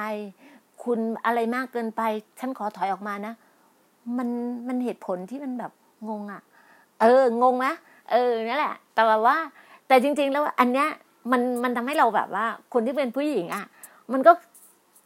[0.83, 2.01] คุณอะไรมากเกินไป
[2.39, 3.33] ฉันขอถอยออกมานะ
[4.17, 4.29] มัน
[4.67, 5.71] มันเหตุผลที่มันแบบ
[6.09, 6.41] งงอะ
[7.01, 7.65] เอองงไหม
[8.11, 9.37] เออนั่นแหละ แต่ว่า
[9.87, 10.87] แต่จริง ๆ แล้วอันเนี้ย
[11.31, 13.65] มันมันทำให้เราแบบว่า คนที่เป็นผู้หญิงอะ
[14.13, 14.31] มันก็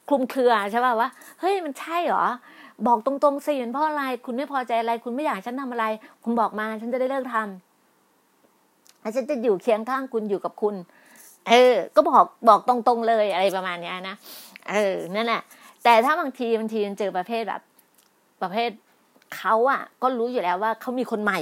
[0.09, 1.09] คลุมเครือใช่ป่ะว่า
[1.39, 2.25] เฮ้ยมันใช่เหรอ
[2.85, 5.85] บอกตรงๆสิเป็นเพราะอะไร คุณไม่พอใจอะไร คุณไม่อยากฉันทำอะไร
[6.23, 10.75] คุณบอกมา ฉันจะได้เลิกทำแล้วฉันจะอยู่เคียงข้างคุณอยู่กับคุณ
[11.49, 14.15] เออ ก็บอกบอกตรงๆเลยอะไรประมาณนี้นะ
[14.71, 15.41] เออนั่นแหละ
[15.83, 17.61] แต่ถ้าบางทีบางทีมันเจอประเภทแบบ
[18.41, 18.69] ประเภท
[19.35, 21.39] เขาอะก็รู้อยู่แล้วว่าเขามีคนใหม่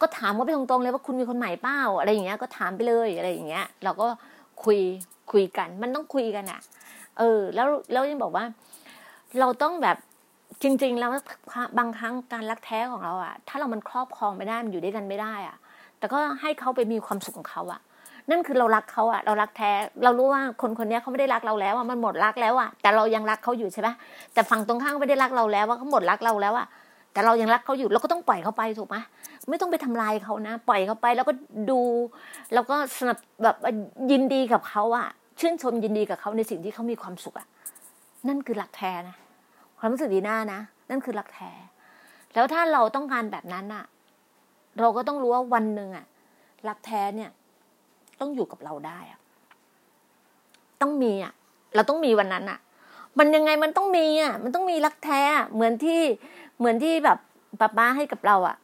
[0.00, 4.06] ก็ถามเขาไปตรงๆเลยว่าคุณมีคนใหม่เปล่าอะไรอย่างเงี้ย ก็ถามไปเลยอะไรอย่างเงี้ย เราก็
[4.64, 4.78] คุย
[5.32, 6.60] คุยกัน มันต้องคุยกันอะ
[7.18, 8.44] เออ แล้วแล้วยังบอกว่า
[9.40, 9.96] เราต้องแบบ
[10.62, 11.10] จริง ๆ แล้ว
[11.78, 15.56] บางครั้งการรักแท้ของเราอะถ้าเรามันครอบครองไม่ได้มันอยู่ด้วยกันไม่ได้อะ
[15.98, 17.80] แต่ก็ให้เขาไปมีความสุขของเขาอะ
[18.30, 19.70] นั่นคือเรารักเขาอะเรารักแท้
[20.04, 23.88] เรารู้ว่าคนคนนี้เขาไม่ได้รักเราแล้วอะมันหมดรักแล้วอะแต่เรายังรักเขาอยู่ใช่ไหม
[24.34, 26.66] แต่ฝั่งตรงข้างไม่ได้รักเราแล้วว่าเขาหมดรักเราแล้วอะ
[27.12, 28.96] แต่เรายังรักเขาอยู่เราก็ต้องปล่อยเขาไปถูกไหม
[29.50, 31.32] ไม่ต้องไปทำลายเขานะ ปล่อยเขาไปแล้วก็
[31.70, 31.80] ดู
[32.54, 33.56] แล้วก็สนับแบบ
[34.10, 35.06] ยินดีกับเขาอะ
[35.40, 37.46] ชื่นชมยินดีกับเขาในสิ่งที่เขามีความสุขอะ
[38.28, 39.16] นั่นคือหลักแท้นะ
[39.78, 40.60] ความรู้สึกดีหน้านะ
[40.90, 41.52] นั่นคือหลักแท้
[42.34, 43.84] แล้วถ้าเราต้องการแบบนั้นอะ
[44.80, 46.06] เราก็ต้องรู้ว่าวันหนึ่งอะ
[46.64, 47.30] หลักแท้เนี่ย
[48.20, 49.20] ต้องอยู่กับเราได้อะ
[50.80, 51.32] ต้องมีอะ
[51.74, 52.58] เราต้องมีวันนั้นอะ
[53.18, 55.20] มันยังไงมันต้องมีอะ มันต้องมีรักแท้
[55.54, 56.00] เหมือนที่
[56.58, 57.18] เหมือนที่แบบ
[57.60, 58.56] ป้าป้าให้กับเราอะ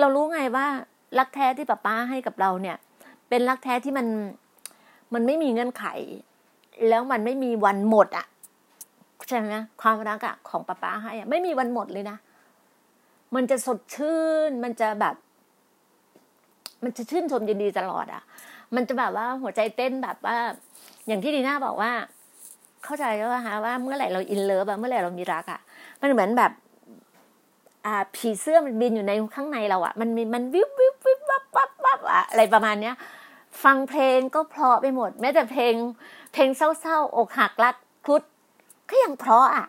[0.00, 0.66] เรารู้ไงว่า
[1.18, 2.76] รักแท้ที่ป้าป้าให้กับเราเนี่ย
[3.28, 4.06] เป็นรักแท้ที่มัน
[5.14, 5.84] มันไม่มีเงื่อนไข
[6.88, 8.26] แล้วมันไม่มีวันหมดอะ
[9.28, 9.52] ใช่ไหม
[9.82, 12.16] ความรักอะของป้าป้าให้อะไม่มีวันหมดเลยนะ
[13.34, 15.14] มันจะสดชื่น มันจะแบบ
[16.84, 18.22] มันจะชื่นชมยินดีตลอดอะ
[18.74, 20.36] มันจะแบบว่าหัวใจเต้นแบบว่า
[21.06, 21.92] อย่างที่ดีน่าบอกว่า
[22.84, 25.60] เข้าใจแล้วฮะว่าเมื่อไหร่เราอินเลิฟอะเมื่อไหร่เรามีรักอะ
[26.02, 26.52] มันเหมือนแบบ
[27.86, 32.94] อ่า ผีเสื้อมันบินอยู่ในข้างในเราอะมันมีมันวิบวิบวิบวับวับวับอะอะไรประมาณเนี้ย
[33.64, 35.74] ฟังเพลงก็เพราะไปหมด แม้แต่เพลง
[36.32, 37.76] เพลงเศร้าๆอกหักรัก
[38.06, 38.22] คุด
[38.90, 39.66] ก็ยังเพราะอะ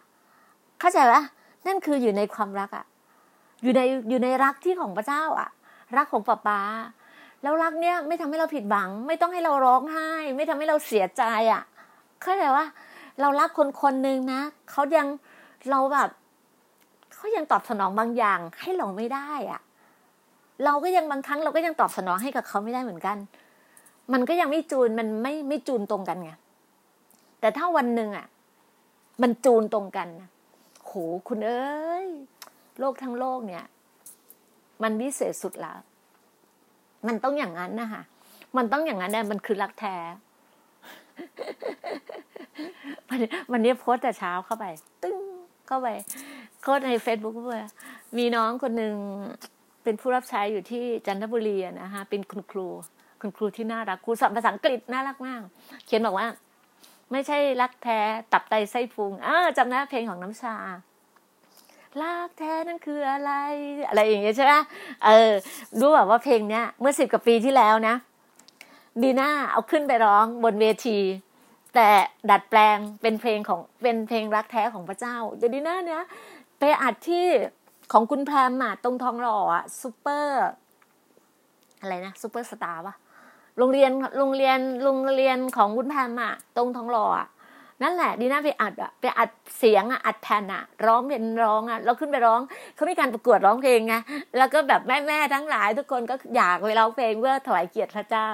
[0.79, 1.23] เข้าใจปะ
[1.67, 2.85] นั่นคืออยู่ในความรักอะ
[3.63, 5.49] อยู่ในอยู่ในรักที่ของพระเจ้าอะ
[5.97, 6.59] รักของป้าป้า
[7.43, 11.63] แล้วรักเนี้ยไม่ทำให้เราผิดหวัง ไม่ต้องให้เราร้องไห้ ไม่ทำให้เราเสียใจอะ
[12.21, 12.65] เข้าใจว่า
[13.21, 15.07] เรารักคนคนหนึ่งนะเขายัง
[15.71, 16.09] เราแบบ
[17.15, 19.61] เขายังตอบสนองบางอย่างให้เราไม่ได้อะ
[20.65, 23.17] เราก็ยังบางครั้งเราก็ยังตอบสนองให้กับเขาไม่ได้เหมือนกัน
[24.13, 26.31] มันก็ยังไม่จูนมันไม่ไม่จูนตรงกันไง
[27.39, 28.27] แต่ถ้าวันหนึ่งอะ
[29.21, 30.29] มันจูนตรงกันนะ
[30.85, 30.91] โห
[31.27, 32.07] คุณเอ้ย
[32.79, 33.65] โลกทั้งโลกเนี่ย
[34.83, 35.73] มันวิเศษสุดละ
[37.07, 38.01] มันต้องอย่างนั้นนะคะ
[38.57, 39.95] มันต้องอย่างนั้นแน่มันคือรักแท้
[43.51, 44.65] วันนี้โพสแต่เช้าเข้าไป
[45.03, 45.17] ตึ้ง
[45.67, 45.87] เข้าไป
[46.61, 47.65] โค้ดในเฟซบุ๊กเพื่อ
[48.17, 48.95] มีน้องคนหนึ่ง
[49.83, 52.67] เป็นผู้รับใช้อยู่ที่จันทบุรีนะคะเป็นคุณครู
[53.21, 55.41] คุณครูที่น่ารักครูสอนภาษาอังกฤษน่ารักมาก
[55.85, 56.27] เขียนบอกว่า
[57.11, 57.99] ไม่ใช่รักแท้
[58.33, 60.55] ตับไตไส้พุงอ่าจำได้เพลงของน้ำชา
[62.01, 63.31] รักแท้นั่นคืออะไร
[63.87, 64.53] อะไรอย่างเงี้ยใช่ไหม
[65.05, 65.31] เออ
[65.79, 67.95] รู้แบบว่าเพลงเนี้ยเมื่อสิบกว่าปีที่แล้วนะ
[69.01, 70.99] ดีน่าเอาขึ้นไปร้องบนเวที
[71.75, 71.87] แต่
[72.29, 76.03] ดัดแปลงเป็นเพลงของเป็นเพลงรักแท้ของพระเจ้าเดี๋วดีน่าเนี้ย
[76.59, 77.25] ไปอัดที่
[77.91, 80.45] ของคุณแพมอะตรงทองหล่ออะซูเปอร์
[81.79, 82.95] อะไรนะซูเปอร์สตาร์ปะ
[83.57, 87.07] โรงเรียนโรงเรียนโรงเรียนของคุณแพมอะตรงทองหล่อ
[87.83, 92.41] นั่นแหละดีน่าไปอัดอะไปอัดเสียงอะอัดแผ่นอะร้องเป็นร้องอะเราขึ้นไปร้อง
[92.75, 93.93] เขามีการประกวดร้องเพลงไง
[94.37, 98.29] แล้วก็แบบแม่แม่ทั้งหลาย ทุกคนก็อยากไปร้องเพลงเพื่อถวายเกียรติพระเจ้า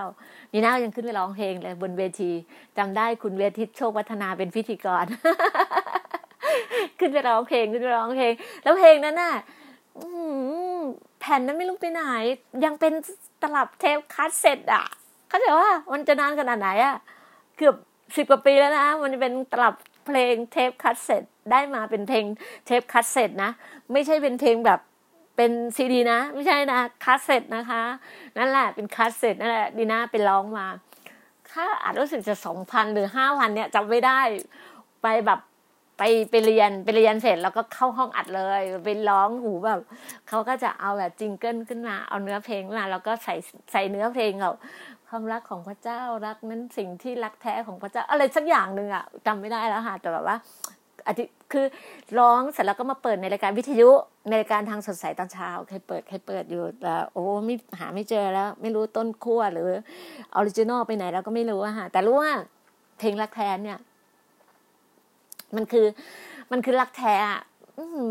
[0.54, 2.32] ดีน่ายังขึ้นไปร้องเพลงเลยบนเวที
[2.78, 5.06] จำได้คุณเวทิตโชควัฒนาเป็นพิธีกร
[7.00, 8.34] ขึ้นไปร้องเพลงขึ้นไปร้องเพลง
[8.64, 9.34] แล้วเพลงนั้นน่ะ
[11.20, 12.02] แผ่นนั้นไม่รู้ไปไหน
[12.66, 12.94] ยังเป็น
[13.42, 14.86] ตลับเทปคัสเซ็ตอะ
[15.34, 16.96] เข้าใจว่ามันจะนานขนาดไหนอะ
[17.58, 17.76] เกือบ
[18.16, 22.26] สิบกว่าปีแล้วนะ มันจะเป็นตลับเพลงเทปคัสเซ็ตได้มาเป็นเพลง
[22.66, 23.52] เทปคัสเซ็ตนะ
[23.92, 24.80] ไม่ใช่เป็นเพลงแบบ
[25.38, 27.82] เป็นซีดีนะ ไม่ใช่นะคัสเซ็ตนะคะ
[28.38, 30.68] นั่นแหละเป็นคัสเซ็ตนั่นแหละดีน่าไปร้องมา
[31.52, 34.20] ค่าอัดรู้สึกจะสองพันหรือห้าพันเนี่ยจำไม่ได้
[35.04, 35.40] ไปแบบ
[35.98, 39.80] ไปไปเรียนไปเรียนเสร็จแล้วก็เข้าห้องอัดเลยไปร้องหูแบบ
[40.30, 43.36] เขาก็จะเอาแบบจิงเกิลขึ้นมาเอาเนื้อเพลงมาแล้วก็ใส่
[43.72, 44.52] ใส่เนื้อเพลงเอา
[45.16, 50.38] ความรักของพระเจ้ารักนั้นสิ่งที่รักแท้ของพระเจ้า อะไรสักอย่างหนึ่งอะจำไม่ได้แล้วค่ะแต่แบบว่า
[51.08, 51.66] อธิคือ
[52.20, 53.90] ร้องเสร็จแล้วก็มาเปิดในรายการวิทยุ
[54.28, 59.70] ในรายการทางสดใสตอนเช้าใครเปิดใครเปิดอยู่แต่โอ้ไม่หาไม่เจอแล้ว ไม่รู้ต้นขั้วหรือ
[60.36, 62.32] original ไปไหนแล้วก็ไม่รู้อะค่ะแต่รู้ว่า
[62.98, 63.80] เพลงรักแท้เนี่ย
[65.56, 65.86] มันคือ
[66.52, 67.16] มันคือรักแท้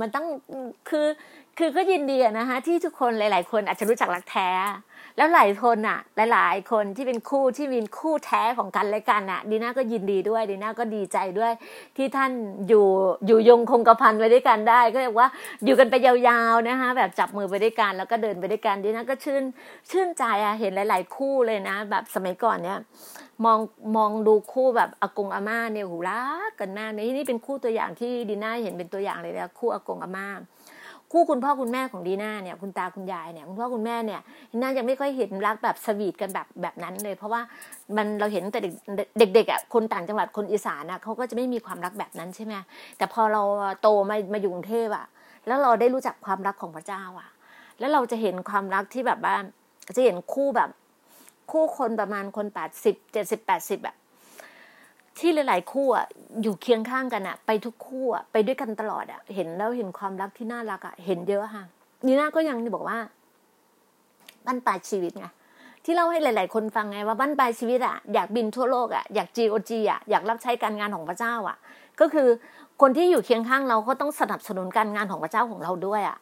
[0.01, 0.27] มันต้อง
[0.91, 1.07] คือ
[1.59, 4.49] คือก็ยินดีนะคะที่ทุกคนหลาย ๆ คนอาจจะรู้จักรักแท้
[5.17, 5.99] แล้วหลายคนอะ
[6.33, 11.53] หลาย ๆ คนที่เป็นคู่ที่มีคู่แท้ของกันและกันอะดีน่าก็ยินดีด้วยดีน่าก็ดีใจด้วย
[11.97, 12.31] ที่ท่าน
[12.69, 12.87] อยู่
[13.27, 15.29] อยู่ยงคงกระพันไว้ด้วยกันได้ ก็เรียกว่า
[15.65, 19.43] อยู่กันไปยาวๆนะคะแบบจับมือไปด้วยกันแล้วก็เดินไปด้วยกันดีน่าก็ชื่น
[19.91, 22.79] ชื่นใจอะเห็นหลาย ๆ คู่เลยนะ แบบสมัยก่อนเนี้ย
[23.45, 23.59] มอง
[23.97, 30.29] มองดูคู่แบบอากงอาม่าเนี่ยหูรักกันมากนี่นี่เป็นคู่ตัวอย่างที่ดีน่าเห็นเป็นตัวอย่างเลยนะคู่อากงอาม่า
[31.13, 34.21] คู่คุณพ่อคุณแม่ของดีน่าเนี่ยคุณตาคุณยายเนี่ยคุณพ่อคุณแม่เนี่ย
[34.51, 37.41] ดีน่ายังไม่ค่อยเห็นรักแบบสวีทกันแบบแบบนั้นเลย เพราะว่า
[37.97, 38.61] มันเราเห็นแต่
[39.19, 42.55] เด็กเด็กๆอะคนต่างจังหวัดคนอีสานอะเขาก็จะไม่มีความรักแบบนั้นใช่ไหม
[42.99, 43.43] แต่พอเรา
[43.83, 45.07] โตมามาอยู่กรุงเทพอะ
[45.47, 47.31] แล้วเราได้รู้จักความรักของพระเจ้าอะ
[47.79, 49.35] แล้วเราจะเห็นความรักที่แบบว่า
[49.97, 50.71] จะเห็นคู่แบบ
[51.53, 53.97] คู่คนประมาณคนแปดสิบเจ็ดสิบแปดสิบแบบ
[55.19, 56.07] ที่หลาย ๆ คู่อะ
[56.43, 61.65] อยู่เคียงข้างกันอะ ไปทุกคู่อะไปด้วยกันตลอดอะ เห็นแล้วเห็นความรักที่น่ารักอะเห็นเยอะค่ะ
[62.07, 62.99] นีน่าก็ยังบอกว่า
[64.47, 65.27] บ้านปลายชีวิตไง
[65.85, 71.57] ที่เล่าให้หลาย ๆ คนฟังไงว่าบ้านปลายชีวิตอะอยากบินทั่วโลกอะอยาก GOG อะอยากรับใช้การงานของพระเจ้าอะ
[72.01, 72.29] ก็คือ
[72.81, 76.19] คนที่อยู่เคียงข้างเราก็ต้องสนับสนุนการงานของพระเจ้าของเราด้วยอะ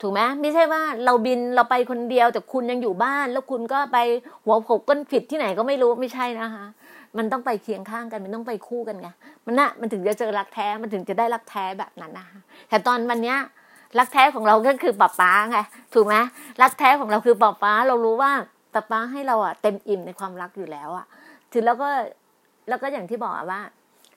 [0.00, 3.98] ถูกไหมไม่ใช่ว่าเราบินเราไปคนเดียวแต่คุณยังอยู่บ้าน แล้วคุณก็ไป
[4.44, 6.66] หัวโขกก้นผิดที่ไหนก็ไม่รู้ไม่ใช่นะคะ
[7.18, 9.08] มันต้องไปเคียงข้างกัน มันต้องไปคู่กันไง
[9.46, 13.38] มันน่ะมันถึงจะเจอรักแท้มันถึงจะได้รักแท้แบบนั้นนะคะแต่ตอนวันเนี้ย
[13.98, 15.58] รักแท้ของเราก็คือป๊าป๊าไง
[15.94, 16.14] ถูกไหม
[16.62, 18.32] รักแท้ของเราคือป๊าป๊าเรารู้ว่า
[18.74, 21.06] ป๊าป๊าให้เราอะเต็มอิ่มในความรักอยู่แล้วอะ
[21.52, 21.88] ถึงแล้วก็
[22.68, 23.60] แล้วก็อย่างที่บอกว่า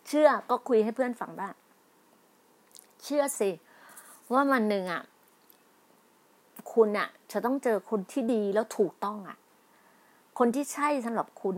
[0.08, 1.54] เชื่อก็คุยให้เพื่อนฟังบ้าง
[3.04, 3.50] เชื่อสิ
[4.34, 5.04] ว่ามันหนึ่งอะ
[6.74, 9.38] คุณอะ จะต้องเจอคนที่ดีแล้วถูกต้องอะ
[10.40, 11.58] คนที่ใช่สำหรับคุณ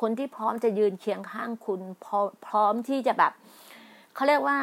[0.00, 3.32] คนที่พร้อมจะยืนเคียงข้างคุณพร้อพร้อมที่จะแบบ
[4.14, 4.58] เขาเรียกว่า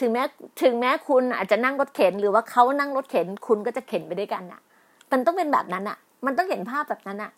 [0.00, 0.22] ถึงแม้
[0.62, 4.60] ถึงแม้คุณอาจจะนั่งรถเข็น หรือว่าเขานั่งรถเข็น คุณก็จะเข็นไปด้วยกันอะ
[5.12, 7.32] มันต้องเป็นแบบนั้นอะมันต้องเห็นภาพแบบนั้นอะ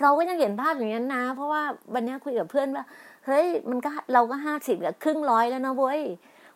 [0.00, 1.62] เราก็ยังเห็นภาพอย่างนั้นนะ เพราะว่า
[1.94, 2.84] วันนี้คุยกับเพื่อนว่า
[3.26, 6.00] เฮ้ยมันก็เราก็ห้าสิบกับครึ่งร้อยแล้วนะเว้ย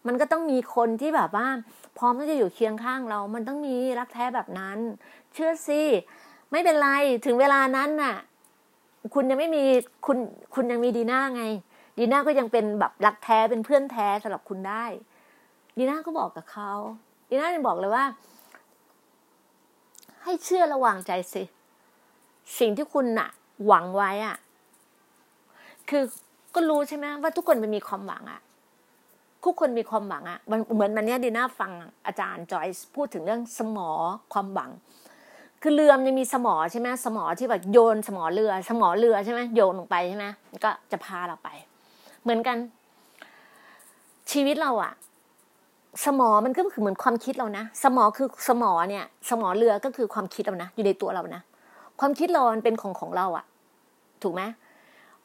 [0.06, 1.46] มันก็ต้องมีคนที่แบบว่า
[1.98, 4.78] พร้อมที่จะอยู่เคียงข้างเรา มันต้องมีรักแท้แบบนั้น
[5.34, 5.82] เชื่อสิ
[6.50, 6.90] ไม่เป็นไร
[7.26, 8.16] ถึงเวลานั้นน่ะ
[9.14, 9.64] คุณยังไม่มี
[10.06, 10.18] คุณ
[10.54, 11.44] คุณยังมีดีน่าไง
[11.98, 14.84] ดีน่าก็ยังเป็นแบบรักแท้เป็นเพื่อนแท้สำหรับคุณได้
[15.78, 16.72] ดีน่าก็บอกกับเขา
[17.28, 18.04] ดีน่ายังบอกเลยว่า
[20.22, 21.42] ให้เชื่อระวางใจสิ
[22.58, 23.28] สิ่งที่คุณน่ะ
[23.66, 24.36] หวังไว้อะ
[25.88, 26.02] คือ
[26.54, 28.40] ก็รู้ใช่ไหมว่าทุกคนมันมีความหวังอะ
[29.44, 31.72] ทุกคนมีความหวังอะเหมือนมันเนี้ยดีน่าฟัง
[32.06, 33.90] อาจารย์จอยพูดถึงเรื่องสมอ
[34.32, 34.70] ความหวัง
[35.68, 40.26] คือเรือมันมีสมอใช่ไหมสมอที่แบบโยนสมอเรือ สมอเรือใช่ไหมโยนลงไปใช่ไหม
[40.64, 41.48] ก็จะพาเราไป
[42.22, 42.56] เหมือนกัน
[44.30, 44.92] ชีวิตเราอะ
[46.04, 51.42] สมอมันก็คือเหมือนความคิดเรานะ สมอคือสมอเนี่ย สมอเรือก็คือความคิดเรานะ อยู่ในตัวเรานะ
[52.00, 53.44] ความคิดเรามันเป็นของของเราอะ
[54.22, 54.42] ถูกไหม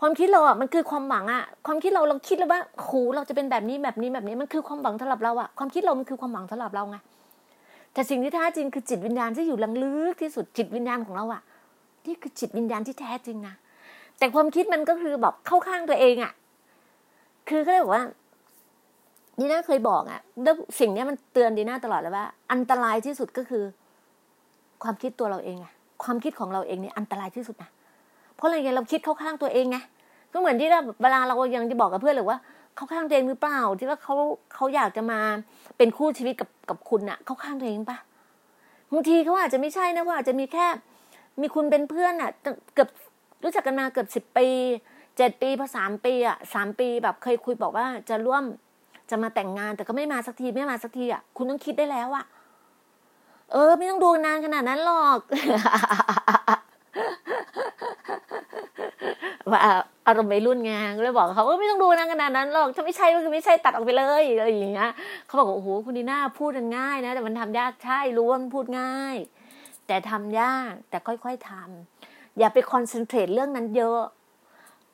[0.01, 6.97] ความคิดเราอะมันคือความหวังอะ ความคิดเราเราคิดแล้วว่าโหเราจะเป็นแบบนี้แบบนี้แบบนี้มันคือความหวังสำหรับเราอะความคิดเรามันคือความหวังสำหรับเราไง
[7.93, 11.41] แต่สิ่งที่แท้จริงคือจิตวิญญาณที่อยู่ลังลึกที่สุดจิตวิญญาณของเราอะ
[12.05, 13.55] นี่คือจิตวิญญาณที่แท้จริงนะ
[14.17, 16.31] แต่ความคิดมันก็คือแบบเข้าข้างตัวเองอะ
[17.49, 18.05] คือก็เลยบอกว่า
[19.39, 23.63] ดีน่าเคยบอกอะแล้วสิ่งนี้มันเตือนดีน่าตลอดเลยว่า อันตรายที่สุดก็คือ
[24.83, 25.73] ความคิดตัวเราเองอะ
[26.03, 27.69] ความคิดของเราเองเนี่ยอันตรายที่สุดนะ
[28.35, 29.77] เพราะอะไรเงี้ยเราคิดเข้าข้างตัวเองไง
[30.33, 30.69] ก็เหมือนที่
[31.01, 32.39] เวลาเรายังจะบอกกับเพื่อนเลยว่า
[32.75, 34.15] เขาข้างตัวเองหรือเปล่า ที่ว่าเขา
[34.53, 35.19] เขาอยากจะมา
[35.77, 37.97] เป็นคู่ชีวิตกับกับคุณอะเขาข้างตัวเองปะ
[38.91, 40.67] บางทีเขาอาจจะไม่ใช่นะว่าอาจจะมีแค่
[41.41, 42.31] มีคุณเป็นเพื่อนอะ
[42.73, 42.89] เกือบ
[43.43, 44.47] รู้จักกันมาเกือบสิบปี
[45.17, 48.43] เจ็ดปีพอสามปีอะสามปีแบบเคยคุยบอกว่าจะร่วม
[49.09, 52.25] จะมาแต่งงานแต่ก็ไม่มาสักทีไม่มาสักทีอะคุณต้องคิดได้แล้วอะ
[53.51, 55.19] เออ ไม่ต้องดูนานขนาดนั้นหรอก
[59.51, 59.61] ว่า
[60.07, 64.91] อารมณ์วัยรุ่นไงก็เลยบอกเขาว่าไม่ต้องดูนะขนาดนั้นหรอกถ้าไม่ใช่ก็คือไม่ใช่ตัดออกไปเลยอะไรอย่างเงี้ย
[65.25, 69.15] เขาบอกโอ้โหคุณดีน่าพูดง่ายนะแต่มันทำยากใช่รู้ว่ามันพูดง่าย
[69.87, 74.01] แต่ทำยากแต่ค่อยๆทำอย่าไป concentrate เรื่องนั้นเยอะ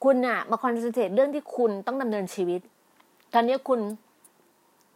[0.04, 2.62] คุณอะมา concentrate เรื่องที่คุณต้องดำเนินชีวิต
[3.34, 3.80] ตอนนี้คุณ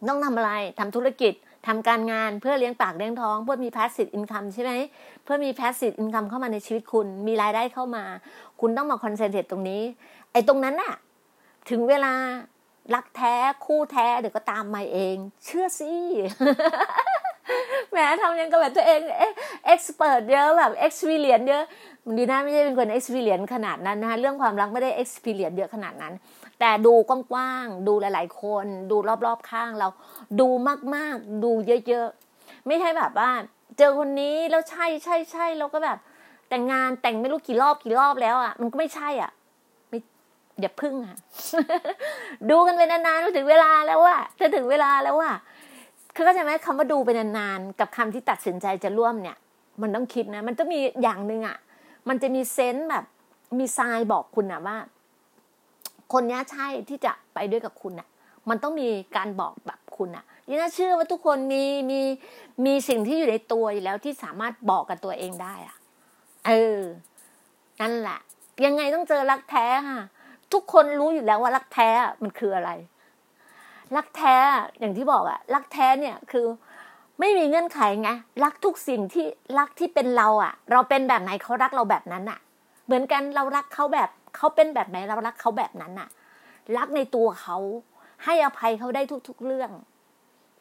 [0.08, 1.32] ต้องทำอะไรทำธุรกิจ
[1.66, 4.72] ทำการงานเพื่อเลี้ยงปากเลี้ยงท้อง เพื่อมี passive income ใช่ไหม
[5.24, 8.04] เพื่อมี passive income เข้ามาในชีวิตคุณ มีรายได้เข้ามา
[8.60, 9.82] คุณต้องมา concentrate ตรงนี้
[10.32, 10.94] ไอ้ตรงนั้นน่ะ
[11.70, 12.12] ถึงเวลา
[12.94, 13.34] รักแท้
[13.66, 15.92] คู่แท้เดี๋ยวก็ตามมาเอง เชื่อสิ
[17.90, 19.00] แหมทำยังกับแบบตัวเอง
[19.66, 21.64] เอ็กซ์เพรสเยอะแบบเอ็กซ์เพรียนเยอะ
[22.18, 26.12] ดีน่าไม่ใช่เป็นคนเอ็กซ์เพรียนขนาดนั้นนะคะเรื่องความรักไม่ได้เอ็กซ์เพรียนเยอะขนาดนั้น
[26.64, 28.96] แต่ดูกว้างๆ ดูหลาย ๆ คน ดู
[29.26, 29.88] รอบๆข้างเรา
[30.40, 30.48] ดู
[30.94, 31.50] มากๆ ดู
[31.88, 33.30] เยอะๆ ไม่ใช่แบบว่า
[33.78, 35.98] เจอคนนี้แล้วใช่ใช่ใช่เราก็แบบ
[36.48, 39.30] แต่งงานแต่งไม่รู้กี่รอบกี่รอบแล้วอะ มันก็ไม่ใช่อะ
[39.88, 39.98] ไม่
[40.60, 41.16] อย่าพึ่งอะ
[42.50, 45.34] ดูกันไปนานๆถึงเวลาแล้วอะจะถึงเวลาแล้วอะ
[46.14, 49.36] คือเข้าใจไหมคำว่าดูไปนานๆกับคำที่ตัดสินใจจะร่วมเนี่ย
[49.82, 51.56] มันต้องคิดนะ มันต้องมีอย่างหนึ่งอะ
[52.08, 53.04] มันจะมีเซนส์แบบ
[53.58, 54.76] มีทรายบอกคุณอะว่า
[56.12, 58.08] คนนี้ใช่ที่จะไปด้วยกับคุณอะ
[58.48, 62.00] มันต้องมีการบอกแบบคุณอะนี่น่าเชื่อว่าทุกคนมีมี
[62.66, 65.76] มีสิ่งที่อยู่ในตัวอยู่แล้วที่สามารถบอกกับตัวเองได้อะ
[66.46, 66.80] เออ
[67.80, 68.18] นั่นแหละ
[68.64, 70.00] ยังไงต้องเจอรักแท้ค่ะ
[70.52, 71.88] ทุกคนรู้อยู่แล้วว่ารักแท้
[72.22, 72.70] มันคืออะไร
[73.96, 74.34] รักแท้
[74.78, 76.46] อย่างที่บอกอะรักแท้เนี่ยคือ
[77.20, 78.10] ไม่มีเงื่อนไขไง
[78.44, 79.26] รักทุกสิ่งที่
[79.58, 82.40] รักที่เป็นเราอะเราเป็นแบบไหนเขารักเราแบบนั้นอะ
[82.86, 86.08] เหมือนกันเรารักเขาแบบ เขาเป็นแบบไหนเรารักเขาแบบนั้นอะ
[86.76, 87.56] รักในตัวเขา
[88.24, 89.70] ให้อภัยเขาได้ทุก ๆ เรื่อง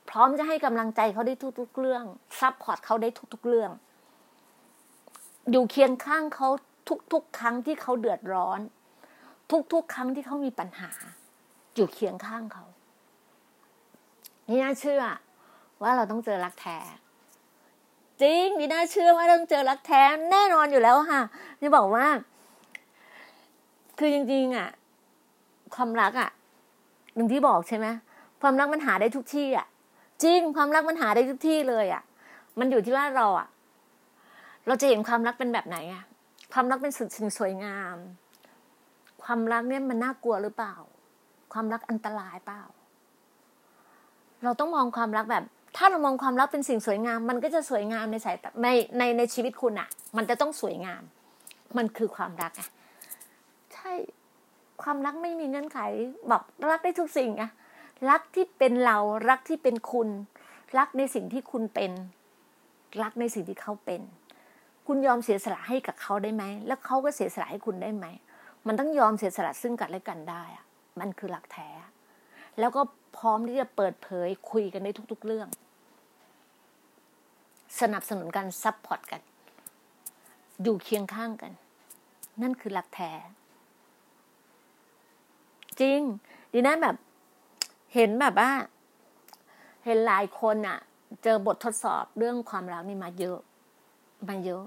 [0.10, 2.04] พร้อมจะให้กำลังใจเขาได้ทุก ๆ เรื่อง
[2.39, 3.72] support เขาได้ทุก ๆ เรื่อง
[5.52, 6.50] อยู่เคียงข้างเขา
[7.14, 8.60] ทุก ๆ ครั้งที่เขาเดือดร้อน
[9.74, 10.92] ทุก ๆ ครั้งที่เขามีปัญหา
[11.76, 12.66] อยู่เคียงข้างเขา
[14.48, 15.04] ดีน่าเชื่อ
[15.82, 16.78] ว่าเราต้องเจอรักแท้
[18.22, 21.22] จริงดีน่าเชื่อว่าต้องเจอรักแท้แน่นอนอยู่แล้วค่ะ
[21.62, 22.08] จะบอกว่า
[24.04, 24.70] คือจริงๆอะ
[25.76, 26.30] ความรักอะ
[27.16, 27.88] หนึ่งที่บอกใช่ไหม
[28.42, 29.68] ความรักมันหาได้ทุกที่อะ
[30.24, 32.04] จริงความรักมันหาได้ทุกที่เลยอะ
[32.60, 33.48] มันอยู่ที่ว่าเราอะ
[34.68, 36.04] เราจะเห็นความรักเป็นแบบไหนอะ
[36.54, 37.96] ความรักเป็นสิ่งสวยงาม
[39.24, 40.76] ความรักเนี่ยมันน่ากลัวหรือเปล่า
[41.54, 42.62] ความรักอันตรายเปล่า
[44.44, 45.44] เราต้องมองความรักแบบ
[45.78, 51.04] ถ้าเรามองความรักเป็นสิ่งสวยงาม มันก็จะสวยงามในสายในในในชีวิตคุณอะ มันจะต้องสวยงาม
[51.78, 52.70] มันคือความรักอะ
[54.82, 55.80] ความรักไม่มีเงื่อนไข
[56.32, 57.49] บอกรักได้ทุกสิ่งอะ
[58.10, 58.97] รักที่เป็นเรา
[59.30, 60.10] รักที่เป็นคุณ
[60.77, 61.91] รักในสิ่งที่คุณเป็น
[63.04, 64.01] รักในสิ่งที่เขาเป็น
[64.88, 68.06] คุณยอมเสียสละให้กับเขาได้ไหม แล้วเขาก็เสียสละให้คุณได้ไหม
[68.67, 70.65] มันต้องยอมเสียสละซึ่งกันและกันได้อะ
[70.99, 71.69] มันคือรักแท้
[72.60, 72.82] แล้วก็
[73.17, 75.47] พร้อมที่จะเปิดเผยคุยกันได้ทุก ๆ เรื่อง
[77.82, 79.21] สนับสนุนกัน support กัน
[80.63, 81.51] อยู่เคียงข้างกัน
[82.41, 83.12] นั่นคือหลักแท้
[85.82, 86.00] จริง
[86.54, 86.96] ดีนั้นแบบ
[87.94, 88.52] เห็นแบบว่า
[89.86, 90.80] เห็นหลายคนอะ
[91.24, 93.38] เจอบททดสอบเรื่องความรักนี่มาเยอะ
[94.30, 94.63] มาเยอะ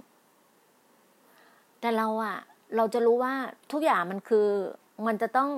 [1.81, 2.37] แต่เราอะ
[2.77, 3.35] เราจะรู้ว่า
[3.72, 4.48] ทุกอย่างมันคือ
[5.07, 5.50] มันจะต้อง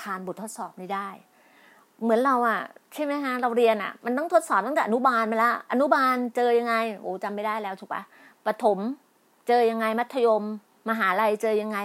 [0.00, 1.08] ผ่านบททดสอบนี้ได้
[2.02, 2.60] เหมือนเราอะ
[2.94, 8.02] ใช่ไหมฮะเราเรียนอะมันต้องทดสอบตั้งแต่อนุบาลมาแล้วอนุบาลเจอยังไงโอ้จำไม่ได้แล้วถูกปะ
[8.46, 8.78] ประถม
[9.48, 10.42] เจอยังไงมัธยม
[10.88, 11.78] มหาลัยเจอยังไง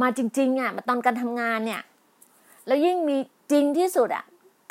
[0.00, 1.82] มาจริง ๆอะมาตอนการทำงานเนี่ย
[2.66, 3.16] แล้วยิ่งมี
[3.52, 4.24] จริงที่สุดอะ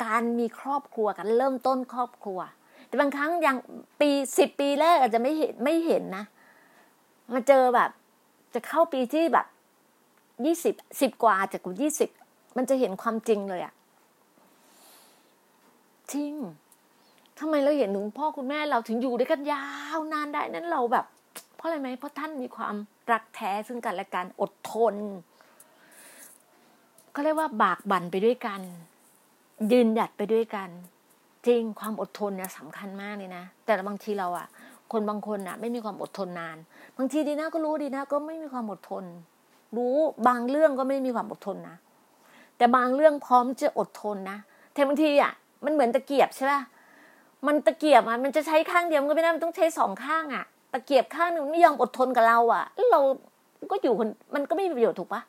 [0.04, 2.40] การมีครอบครัวกันเริ่มต้นครอบครัว
[2.86, 3.56] แต่บางครั้งยัง
[4.00, 6.24] ปีสิบปีแรกอาจจะไม่เห็นไม่เห็นนะ
[7.34, 7.90] มาเจอแบบ
[8.54, 9.46] จะเข้าปีที่แบบ
[10.44, 12.10] ยี่สิบสิบกว่าจากยี่สิบ
[12.56, 13.74] มันจะเห็นความจริงเลยอะ
[16.12, 16.34] จริง
[17.38, 21.04] ทำไมเราเห็นถึงพ่อคุณแม่เราถึงอยู่ด้วยกันยาวนานได้นั้นเราแบบ
[21.56, 22.74] เพราะอะไรไหมเพราะท่านมีความ
[23.12, 24.94] รักแท้ซึ่งกันและกันอดทน
[27.14, 28.60] ก็เรียกว่าบากบั่นไปด้วยกัน
[29.72, 30.68] ยืนหยัดไปด้วยกัน
[31.46, 34.46] จริงความอดทนเนี่ยสำคัญมากเลยนะ แต่บางทีเราอะ
[34.92, 36.56] คนบางคนอะไม่มีความอดทนนาน
[36.96, 39.04] บางทีดีนะก็รู้ดีนะ ก็ไม่มีความอดทน
[39.76, 39.96] รู้
[40.26, 41.76] บางเรื่องก็ไม่มีความอดทนนะ
[42.56, 44.38] แต่บางเรื่องพร้อมจะอดทนนะ
[44.72, 45.32] แต่บางทีอะ
[45.64, 46.60] มันเหมือนตะเกียบใช่ป่ะ
[47.46, 53.00] มันตะเกียบอะมันจะใช้ข้างเดียวมันก็ไม่ได้มันต้องใช้สองข้างอะ ตะเกียบข้างหนึ่งไม่ยอมอดทนกับเราอะเรา
[53.70, 55.22] ก็อยู่คนมันก็ไม่มีประโยชน์ถูกปะ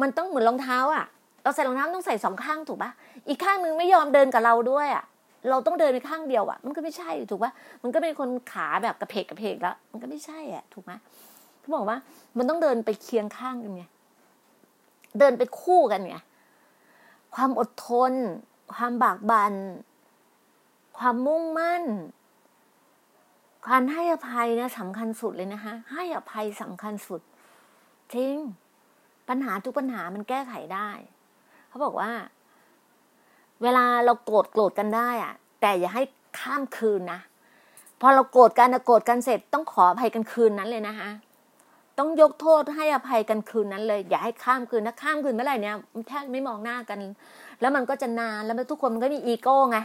[0.00, 1.04] มันต้องเหมือนรองเท้าอะ
[1.42, 2.90] เราใส่รองเท้าต้องใส่สองข้างถูกปะ
[3.28, 5.04] อีกข้างนึงไม่ยอมเดินกับเราด้วยอะ
[5.50, 7.52] เราต้องเดินไปข้างเดียวอะ มันก็ไม่ใช่ถูกปะ
[7.82, 10.92] มันก็เป็นคนขาแบบกระเพกกระเพกแล้ว มันก็ไม่ใช่อะ ถูกไหม
[11.60, 11.98] เขาบอกว่า
[12.38, 13.84] มันต้องเดินไปเคียงข้างกันไง
[15.18, 16.16] เดินไปคู่กันไง
[17.34, 18.12] ความอดทน
[18.74, 19.54] ความบากบัน่น
[20.98, 21.84] ความมุ่งมั่น
[23.68, 27.20] การให้อภัยนะสำคัญสุดเลยนะคะ ให้อภัยสำคัญสุด
[28.14, 28.36] จริง
[29.28, 30.90] ปัญหาทุกปัญหามันแก้ไขได้
[31.68, 32.10] เขาบอกว่า
[33.62, 36.02] เวลาเราโกรธโกรธกันได้อะแต่อย่าให้
[36.40, 37.20] ข้ามคืนนะ
[38.00, 41.10] พอเราโกรธกันโกรธกันเสร็จต้องขออภัยกันคืนนั้นเลยนะคะ
[41.98, 45.76] ต้องยกโทษให้อภัยกันคืนนั้นเลย อย่าให้ข้ามคืนนะข้ามคืนเมื่อไหร่เนี่ย
[46.08, 46.98] แทบไม่มองหน้ากัน
[47.60, 49.78] แล้วมันก็จะนานแล้วทุกคนมันก็มีอีโก้ไง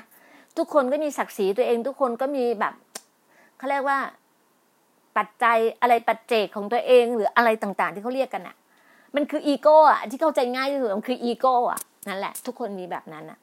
[0.58, 2.74] ทุกคนก็มีศักดิ์ศรีตัวเอง ทุกคนก็มีแบบ
[3.62, 4.00] เขาเรียกว่า
[5.18, 8.56] ปัจจัยอะไรปัจเจกของตัวเองหรืออะไรต่างๆ ที่เขาเรียกกันอะ
[9.16, 13.40] มันคืออีโก้อะที่เข้าใจง่ายที่สุดมันคืออีโก้อะนั่นแหละ ทุกคนมีแบบนั้นอะ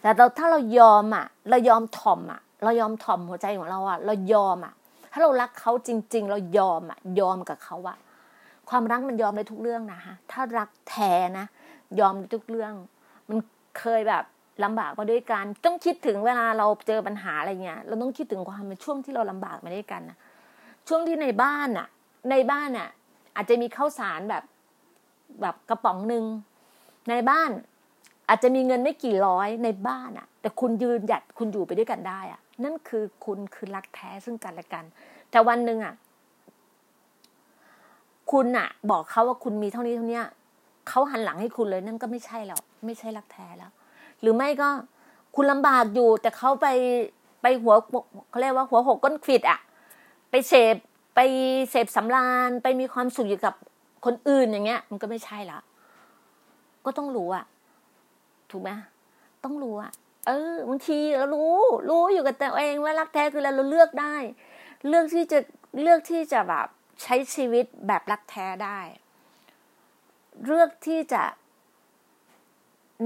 [0.00, 4.74] แต่เราถ้าเรายอมอะเรายอมถ่อมอะเรายอมถ่อมหัวใจของเราอะเรายอมอะ
[5.12, 7.96] ถ้าเรารักเขาจริง ๆ เรายอมอะยอมกับเขาอะ
[8.68, 11.46] ความรักมันยอมได้ทุกเรื่องนะฮะถ้ารักแท้นะ
[12.00, 12.72] ยอมได้ทุกเรื่อง
[13.28, 13.38] มัน
[13.78, 14.24] เคยแบบ
[14.64, 20.18] ลำบากมาด้วยกัน ต้องคิดถึงเวลาเราเจอปัญหาอะไรเงี้ย เราต้องคิดถึงความเป็นช่วงที่เราลำบากมาด้วยกันนะ
[20.88, 21.88] ช่วงที่ในบ้านอะ
[22.30, 22.88] ในบ้านอะ
[23.36, 24.44] อาจจะมีข้าวสารแบบ
[25.40, 26.24] แบบกระป๋องหนึ่ง
[27.10, 27.50] ในบ้าน
[28.28, 34.84] อาจจะมีเงินไม่กี่ร้อยในบ้านอะแต่คุณยืนหยัดคุณอยู่ไปด้วยกันได้อะนั่นคือคุณคือรักแท้ซึ่งกันและกัน
[35.30, 35.94] แต่วันหนึ่งอะ
[38.32, 40.22] คุณอะบอกเขาว่าคุณมีเท่านี้เท่านี้
[40.88, 43.70] เขาหันหลังให้คุณเลย นั่นก็ไม่ใช่แล้วไม่ใช่รักแท้แล้ว
[44.24, 44.68] หรือไม่ก็
[45.34, 46.66] คุณลำบากอยู่ แต่เขาไป
[47.42, 47.74] ไปหัว
[48.30, 49.58] เขาเรียกว่าหัวหกก้นขิดอะ
[50.30, 50.76] ไปเสพ
[51.14, 51.20] ไป
[51.70, 53.54] เสพสำราญไปมีความสุขอยู่กับ
[54.04, 55.58] คนอื่นอย่างเงี้ย มันก็ไม่ใช่ละ
[56.84, 57.44] ก็ต้องรู้อะ
[58.50, 58.70] ถูกไหม
[59.44, 59.92] ต้องรู้อะ
[60.26, 61.54] เออบางทีเรารู้
[61.88, 64.16] รู้อยู่กับตัวเองว่ารักแท้คือเรเราเลือกได้
[64.88, 65.38] เลือกที่จะ
[65.82, 66.66] เลือกที่จะแบบ
[67.02, 68.78] ใช้ชีวิตแบบรักแท้ได้
[70.46, 71.22] เลือกที่จะ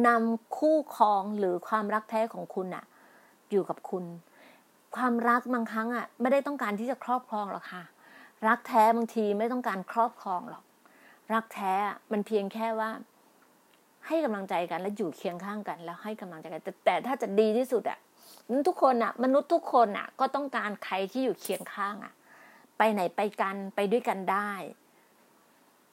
[0.06, 2.84] นำคู่ครองหรือความรักแท้ของคุณอะ
[3.50, 4.04] อยู่กับคุณ
[4.96, 7.82] ความรักบางครั้งอะไม่ได้ต้องการที่จะครอบครองหรอกค่ะ
[8.48, 10.64] รักแท้บางทีไม่ต้องการครอบครองหรอก
[11.32, 11.72] รักแท้
[12.12, 12.90] มันเพียงแค่ว่า
[14.06, 17.98] ให้กำลังใจกันและอยู่เคียงข้างกัน แล้วให้กำลังใจกันแต่แต่ถ้าจะดีที่สุดอะ
[18.68, 22.12] ทุกคนอะมนุษย์ทุกคนอะก็ต้องการใครที่อยู่เคียงข้างอะ
[22.78, 24.50] ไปไหนไปกันไปด้วยกันได้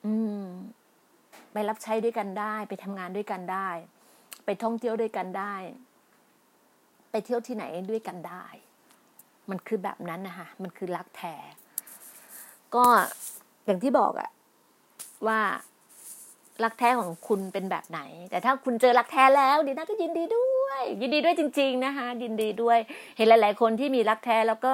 [0.06, 0.48] อืม
[1.54, 3.70] ไปรับใช้ด้วยกันได้ ไปทำงานด้วยกันได้
[4.46, 5.56] ไปท่องเที่ยวด้วยกันได้
[7.12, 8.46] ไปเที่ยวที่ไหนด้วยกันได้
[9.50, 11.34] มันคือแบบนั้นนะคะมันคือรักแท้
[12.76, 12.86] ก็
[13.66, 14.30] อย่างที่บอกอะ
[15.28, 15.40] ว่า
[16.64, 22.80] รักแท้ของคุณเป็นแบบไหน แต่ถ้าคุณเจอรักแท้แล้วดีน่าก็ยินดีด้วย ยินดีด้วยจริง ๆนะคะยินดีด้วย
[23.18, 24.72] เห็นหลาย ๆ คนที่มีรักแท้แล้วก็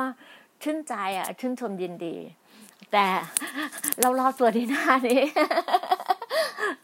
[0.64, 2.16] ชื่นใจอะ ชื่นชมยินดี
[2.92, 3.06] แต่
[4.02, 5.24] เรารอตัวดีหน้านี้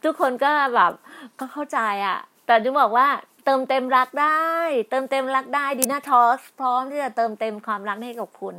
[0.04, 0.92] ทุกคนก็แบบ
[1.38, 2.18] ก็เข้าใจอะ
[2.48, 3.08] แต่จะบอกว่า
[3.44, 4.46] เติมเต็มรักได้
[4.90, 8.56] เติมเต็มรักได้ดีน่าทอสพร้อมที่จะเติมเต็มความรักให้กับคุณ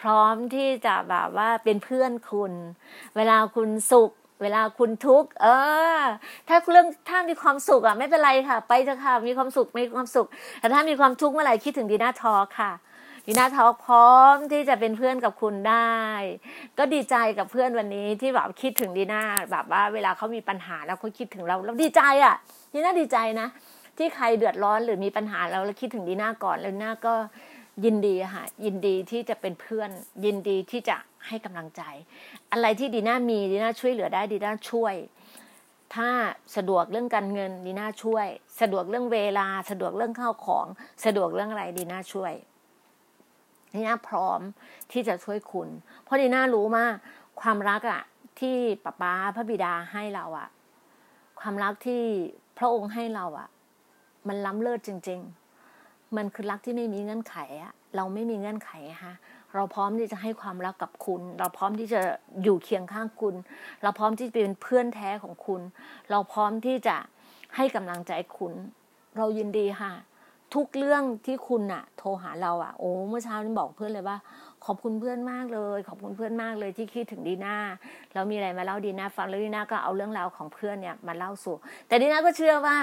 [0.00, 2.52] พร้อมที่จะแบบว่าเป็นเพื่อนคุณ
[3.16, 4.10] เวลาคุณสุข
[4.42, 5.46] เวลาคุณทุกข์เอ
[5.98, 6.00] อ
[6.48, 10.26] ถ้าเรื่องถ้ามีความสุขอะไม่เป็นไรค่ะ ไปเถอะค่ะมีความสุขมีความสุข
[10.60, 12.70] แต่ถ้ามีความทุกข์เมื่อไหร่คิดถึงดีน่าทอค่ะ
[13.26, 15.98] ดีน่าทอพร้อมที่จะเป็นเพื่อนกับคุณได้
[16.78, 22.34] ก็ดีใจกับเพื่อนวันนี้ที่แบบคิดถึงดีน่าแบบว่าเวลาเขามีปัญหาแล้วเขาคิดถึงเราเราดีใจอะ
[22.72, 23.48] ดีน่าดีใจนะ
[23.98, 27.14] ที่ใครเดือดร้อนหรือมีปัญหาเราแล้วคิดถึงดีน่าก่อนแล้วน่าก็
[27.84, 29.90] ยินดีค่ะยินดีที่จะเป็นเพื่อน
[30.24, 30.96] ยินดีที่จะ
[31.26, 31.82] ให้กำลังใจ
[32.52, 34.94] อะไรที่ดีน่ามีดีน่าช่วยเหลือได้ดีน่าช่วย
[35.94, 36.08] ถ้า
[36.56, 38.26] สะดวกเรื่องการเงินดีน่าช่วย
[38.60, 40.66] สะดวกเรื่องเวลา สะดวกเรื่องข้าวของ
[41.04, 42.32] สะดวกเรื่องอะไรดีน่าช่วย
[43.74, 44.40] ดีน่าพร้อม
[44.92, 45.68] ที่จะช่วยคุณ
[46.04, 46.94] เพราะดีน่ารู้มาก
[47.40, 48.02] ความรักอะ
[48.40, 50.48] ที่ป้าป้าพระบิดาให้เราอะ
[51.40, 52.02] ความรักที่
[52.58, 53.48] พระองค์ให้เราอะ
[54.28, 55.20] มันล้ำเลิศจริง
[55.68, 58.70] ๆ มันคือรักที่ไม่มีเงื่อนไขอะเราไม่มีเงื่อนไข
[59.04, 59.14] ฮะ
[59.54, 62.00] เราพร้อมที่จะให้ความรักกับคุณ เราพร้อมที่จะ
[62.42, 63.34] อยู่เคียงข้างคุณ
[63.82, 65.60] เราพร้อมที่จะเป็นเพื่อนแท้ของคุณ
[66.10, 66.96] เราพร้อมที่จะ
[67.56, 68.52] ให้กำลังใจคุณ
[69.16, 69.92] เรายินดีค่ะ
[70.54, 74.16] ทุกเรื่องที่คุณอะโทรหาเราอะโอ้เมื่อเช้านี้บอกเพื่อนเลยว่า
[74.64, 77.56] ขอบคุณเพื่อนมากเลย ขอบคุณเพื่อนมากเลยที่คิดถึงดีน่า
[78.12, 81.56] แล้วมีอะไรมาเล่าดีน่าฟังแล้วดีน่าก็เอาเรื่องราวของเพื่อนเนี่ยมาเล่าสู่
[81.88, 82.76] แต่ดีน่าก็เชื่อว่า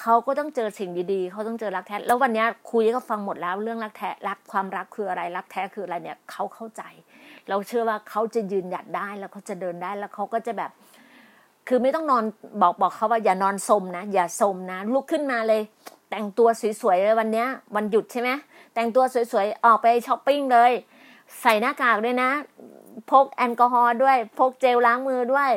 [0.00, 6.82] เขาก็ต้องเจอสิ่งดีๆ เขาต้องเจอรักแท้ แล้ววันนี้คุยก็ฟังหมดแล้วเรื่องรักแท้ รักความรักคืออะไร รักแท้คืออะไรเนี่ยเขาเข้าใจ
[7.48, 10.70] เราเชื่อว่าเขาจะยืนหยัดได้แล้วเขาจะเดินได้แล้วเขาก็จะแบบ
[11.68, 12.24] คือไม่ต้องนอน
[12.62, 15.60] บอกบอกเขาว่าอย่านอนสมนะ อย่าสมนะลุกขึ้นมาเลย
[16.10, 16.48] แต่งตัว
[16.80, 17.44] สวยๆเลยวันนี้
[17.76, 18.30] วันหยุดใช่ไหม
[18.74, 20.72] แต่งตัวสวยๆออกไปช้อปปิ้งเลย
[21.40, 22.30] ใส่หน้ากากด้วยนะ
[23.10, 25.50] พกแอลกอฮอล์ด้วย พกเจลล้างมือด้วย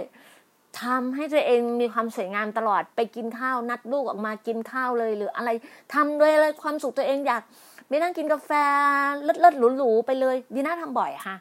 [0.82, 5.50] ทำให้ตัวเองมีความสวยงามตลอดไปกินข้าวนัดลูกออกมากินข้าวเลยหรืออะไร
[5.94, 7.42] ทำด้วยเลยความสุขตัวเองอยาก
[7.90, 8.52] ไม่นั่งกินกาแฟ
[9.24, 11.36] เลิศเลิศหรูๆไปเลยดีน่าทำบ่อยค่ะ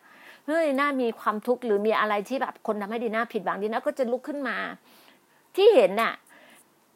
[0.45, 4.57] เมื่อดีน่ามีความทุกข์หรือมีอะไรที่แบบคนทำให้ดีน่าผิดหวังดีน่าก็จะลุกขึ้นมา
[5.57, 6.13] ที่เห็นน่ะ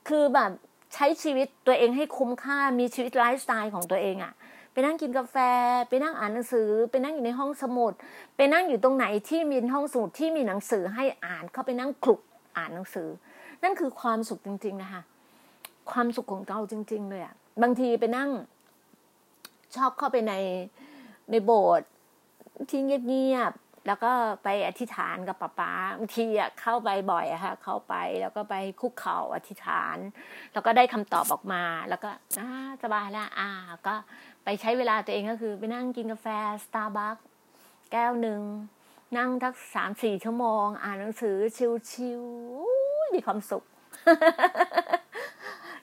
[0.09, 0.51] คือแบบ
[0.95, 4.32] ใช้ชีวิตตัวเองให้คุ้มค่ามีชีวิตไลฟ์สไตล์ของตัวเองอะ่ะ
[4.72, 5.36] ไปนั่งกินกาแฟ
[5.88, 7.92] ไปนั่งอ่านหนังสือ ไปนั่งอยู่ในห้องสมุด
[8.36, 12.20] ไปนั่งอยู่ตรงไหนที่มีห้องสมุดที่มีหนังสือให้อ่านเข้าไปนั่งคลุก
[12.57, 13.09] อ่านหนังสือ
[13.62, 15.03] นั่นคือความสุขจริง ๆ นะคะ
[15.90, 18.30] ความสุขของเราจริง ๆ เลยอะบางทีไปนั่ง
[19.76, 20.34] ชอบเข้าไปใน
[21.30, 21.88] ในโบสถ์
[22.70, 23.53] ที่เงียบ
[23.87, 24.12] แล้วก็
[24.45, 29.97] ไปอธิษฐานกับป้าป้าบางทีอะเข้าไปบ่อยอะค่ะเข้าไปแล้วก็ไปคุกเข่าอธิษฐาน
[30.53, 32.49] แล้วก็ได้คำตอบออกมา แล้วก็อ่า
[32.82, 33.51] สบายแล้วอ่า
[33.87, 33.95] ก็
[34.45, 36.26] ไปใช้เวลาตัวเองก็คือ ไปนั่งกินกาแฟ
[36.64, 37.16] สตาร์บัค
[37.93, 38.41] แก้วหนึ่ง
[39.16, 41.37] นั่งทักสามสี่ชั่วโมง อ่านหนังสือ
[41.91, 43.64] ชิวๆมีความสุข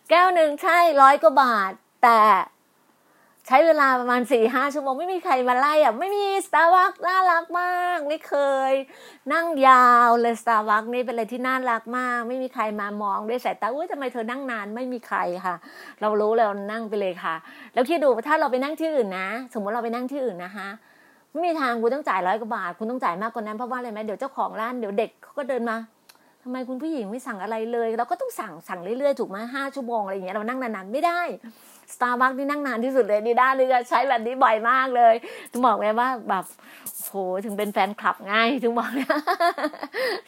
[0.10, 1.72] แก้วหนึ่งใช่ร้อยกว่าบาท
[2.04, 8.34] แต่ใช้เวลาประมาณสี่ห้าชั่วโมงไม่มีใครมาไล่อะไม่มีสตาร์บัคน่ารักมาก ไม่เค
[8.70, 8.72] ย
[9.34, 15.56] นั่งยาวเลยสตาร์บัคนี่เป็นอะไรที่น่ารักมาก ไม่มีใครมามองด้วยสายตาอุ้ยทำไมเธอนั่งนานไม่มีใครค่ะ
[16.02, 17.36] เรารู้แล้วนั่งไปเลยค่ะ
[17.74, 20.68] แล้วที่ดูถ้าเราไปนั่งที่อื่นนะ สมมติเราไปนั่งที่อื่นนะคะ
[21.32, 25.78] ไม่มีทางคุณต้องจ่ายร้อยกว่าบาท คุณต้องจ่ายมากกว่านั้นเพราะว่าอะไรไหมเดี๋ยวเจ้าของร้านเดี๋ยวเด็กเขาก็เดินมา
[26.44, 31.22] ทำไมคุณผู้หญิงไม่สั่งอะไรเลย เราก็ต้องสั่งสั่งเรื่อยๆถูกไหมห้าชั่วโมงอะไรอย่างเงี้ยเรานั่งนานๆไม่ได้
[31.96, 35.14] สตาร์บัคนี่นั่งนานที่สุดเลยดีด้านี่ก็ใช้แบบนี้บ่อยมากเลย
[35.52, 36.46] ถึงบอกเลยว่าแบบ
[37.08, 37.16] โห
[37.46, 39.16] ถึงเป็นแฟนคลับง่ายถึงบอกเนี่ย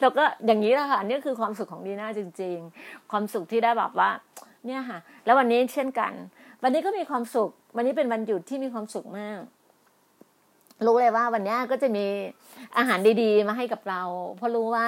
[0.00, 4.10] แล้วก็อย่างนี้แหละค่ะนี่คือความสุขของดีน่าจริง ๆ ความสุขที่ได้แบบว่า
[4.66, 6.12] เนี่ยค่ะ แล้ววันนี้เช่นกัน
[6.62, 9.40] วันนี้ก็มีความสุข วันนี้เป็นวันหยุดที่มีความสุขมาก
[10.86, 12.06] รู้เลยว่าวันนี้ก็จะมี
[12.76, 14.02] อาหารดีๆ มาให้กับเรา
[14.36, 14.86] เพราะรู้ว่า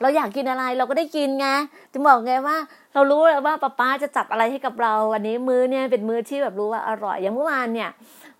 [0.00, 1.46] เราอยากกินอะไรเราก็ได้กินไง
[1.92, 2.56] จะบอกไงว่า
[2.94, 7.90] เรารู้เลยว่าป้าป้าจะจัดอะไรให้กับเรา วันนี้มื้อเนี่ยเป็นมื้อที่แบบรู้ว่าอร่อยอย่างเมื่อวานเนี่ย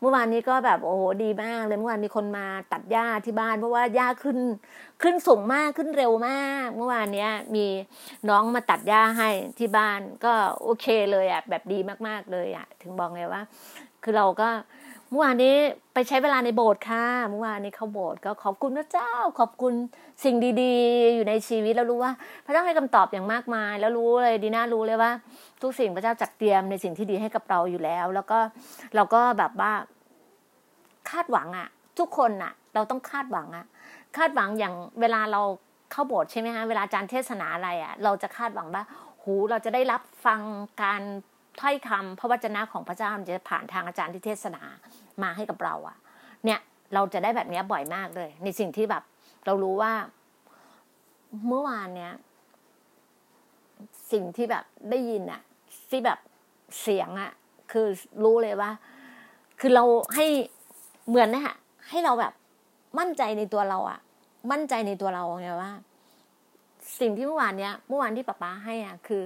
[0.01, 4.39] เมื่อวานนี้ก็แบบโอ้โหดีมากเลยเมื่อวานมีคนมาตัดหญ้าที่บ้าน เพราะว่าหญ้าขึ้น
[5.03, 7.67] ขึ้นสูงมากขึ้นเร็วมาก เมื่อวานเนี้ยมี
[8.29, 9.29] น้องมาตัดหญ้าให้
[9.59, 10.33] ที่บ้านก็
[10.63, 13.43] โอเคเลยอะแบบดีมากๆเลยอะ ถึงบอกไงว่า
[14.03, 14.49] คือเราก็
[15.11, 15.55] เมื่อวานนี้
[15.95, 19.75] ไปใช้เวลาในโบสถ์ค่ะเมื่อวานนี้เข้าโบสถ์ก็ขอบคุณพระเจ้า ขอบคุณ
[20.25, 22.13] สิ่งดีๆ อยู่ในชีวิตแล้วรู้ว่า
[22.45, 25.11] พระเจ้าให้คำตอบอย่างมากมาย แล้วรู้เลยดีน่ารู้เลยว่า
[25.63, 28.39] ทุกสิ่งพระเจ้าจัดเตรียมในสิ่งที่ดีให้กับเราอยู่แล้ว แล้วก็
[28.97, 29.73] เราก็แบบว่า
[31.11, 33.67] คาดหวังอะทุกคนอะเราต้องคาดหวังอะ
[34.17, 35.43] คาดหวังอย่างเวลาเรา
[35.93, 38.83] เข้าโบสถ์ใช่ไหมฮะเวลาอาจารย์เทศนาอะไรอะเราจะคาดหวังว่า
[39.23, 40.41] หูเราจะได้รับฟัง
[40.83, 41.03] การ
[41.61, 44.63] ถ้อยคำพระวจนะของพระเจ้ามันจะผ่านทางอาจารย์ที่เทศนา
[45.23, 45.97] มาให้กับเราอะ
[46.45, 46.61] เนี่ย
[46.95, 49.03] เราจะได้แบบนี้บ่อยมากเลย ในสิ่งที่แบบ
[49.47, 49.93] เรารู้ว่า
[51.49, 52.13] เมื่อวานเนี้ย
[54.13, 55.41] สิ่งที่แบบได้ยินอะ
[55.91, 56.19] ที่แบบ
[56.81, 57.33] เสียงอะ
[57.73, 57.87] คือ
[58.25, 58.71] รู้เลยว่า
[59.61, 59.85] คือเรา
[60.15, 60.27] ให้
[61.09, 61.57] เหมือนนะฮะ
[61.89, 62.33] ให้เราแบบ
[62.99, 63.99] มั่นใจในตัวเราอะ
[64.51, 65.73] มั่นใจในตัวเราไงว่า
[67.01, 69.23] สิ่งที่เมื่อวานเนี้ย เมื่อวานที่ป้าป้าให้อะ คือ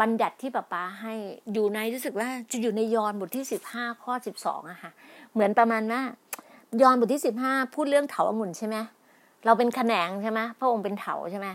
[0.00, 1.14] บัญญัติที่ป้าป้าให้
[1.52, 4.90] อยู่ในรู้สึกว่าจะอยู่ในยอห์นบทที่สิบห้าข้อสิบสองอะค่ะ
[5.32, 6.02] เหมือนประมาณว่า
[6.82, 8.76] ยอห์นบทที่สิบห้าพูดเรื่องเถาองุ่นใช่ไหม
[9.44, 11.48] เราเป็นแขนงใช่ไหมพระองค์เป็นเถาใช่ไหม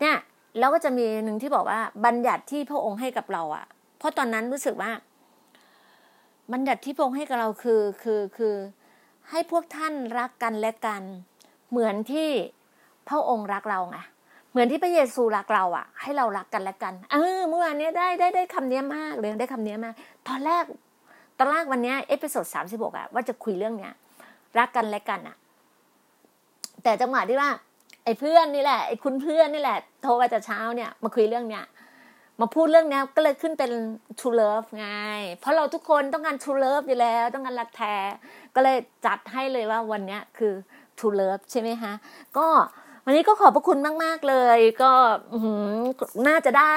[0.00, 0.16] เนี่ย
[0.58, 3.66] แล้วก็จะมีหนึ่งที่บอกว่า บัญญัติที่พระองค์ให้กับเราอะ
[3.98, 4.90] เพราะตอนนั้นรู้สึกว่า
[6.52, 8.54] บัญญัติที่พระองค์ให้กับเราคือคือคือ
[9.30, 11.02] ให้พวกท่านรักกันและกัน
[11.70, 12.28] เหมือนที่
[13.08, 13.98] พระองค์รักเราไง
[14.50, 19.94] เหมือนที่พระเยซูรักเราอะ ให้เรารักกันและกัน เออเมื่อวานนี้ได้ได้ได้คำนี้มากเลยได้คำนี้มาก
[20.28, 20.64] ตอนแรก
[21.38, 23.92] ตอนแรกวันนี้ episode สามสิบหกอะว่าจะคุยเรื่องเนี้ย
[24.58, 25.36] รักกันและกันอะ
[26.82, 27.50] แต่จังหวะที่ว่า
[28.04, 31.64] ไอ้เพื่อนนี่แหละไอ้คุณเพื่อนนี่แหละ โทรมาแต่เช้าเนี่ยมาคุยเรื่องเนี้ย
[32.40, 33.70] มาพูดเรื่องนี้ก็เลยขึ้นเป็น
[34.18, 34.86] true love ไง
[35.40, 37.94] เพราะเราทุกคนต้องการ true love อยู่แล้ว ต้องการรักแท้
[38.54, 38.76] ก็เลย
[39.06, 40.52] จัดให้เลยว่าวันนี้คือ
[40.98, 41.92] true love ใช่ไหมคะ
[42.38, 42.46] ก็
[43.04, 44.92] วันนี้ก็ขอบพระคุณมาก ๆ เลย ก็
[46.28, 46.76] น่าจะได้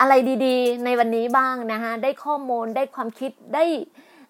[0.00, 0.12] อะไร
[0.46, 3.64] ดีๆ ในวันนี้บ้างนะคะได้ข้อมูลได้ความคิดได้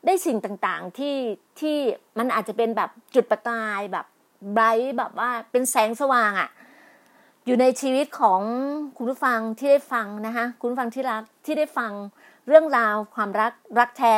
[0.06, 1.16] ได้สิ่งต่างๆที่
[1.60, 1.76] ที่
[2.18, 4.06] มันอาจจะเป็นแบบจุดประกายแบบ
[4.52, 6.50] ไบรท์แบบว่าเป็นแสงสว่างอะ่ะ
[7.46, 8.40] อยู่ในชีวิตของ
[8.96, 11.92] คุณผู้ฟังที่ได้ฟังนะคะคุณผู้ฟังที่รักที่ได้ฟัง
[12.48, 14.14] เรื่องราวความรักรักแท้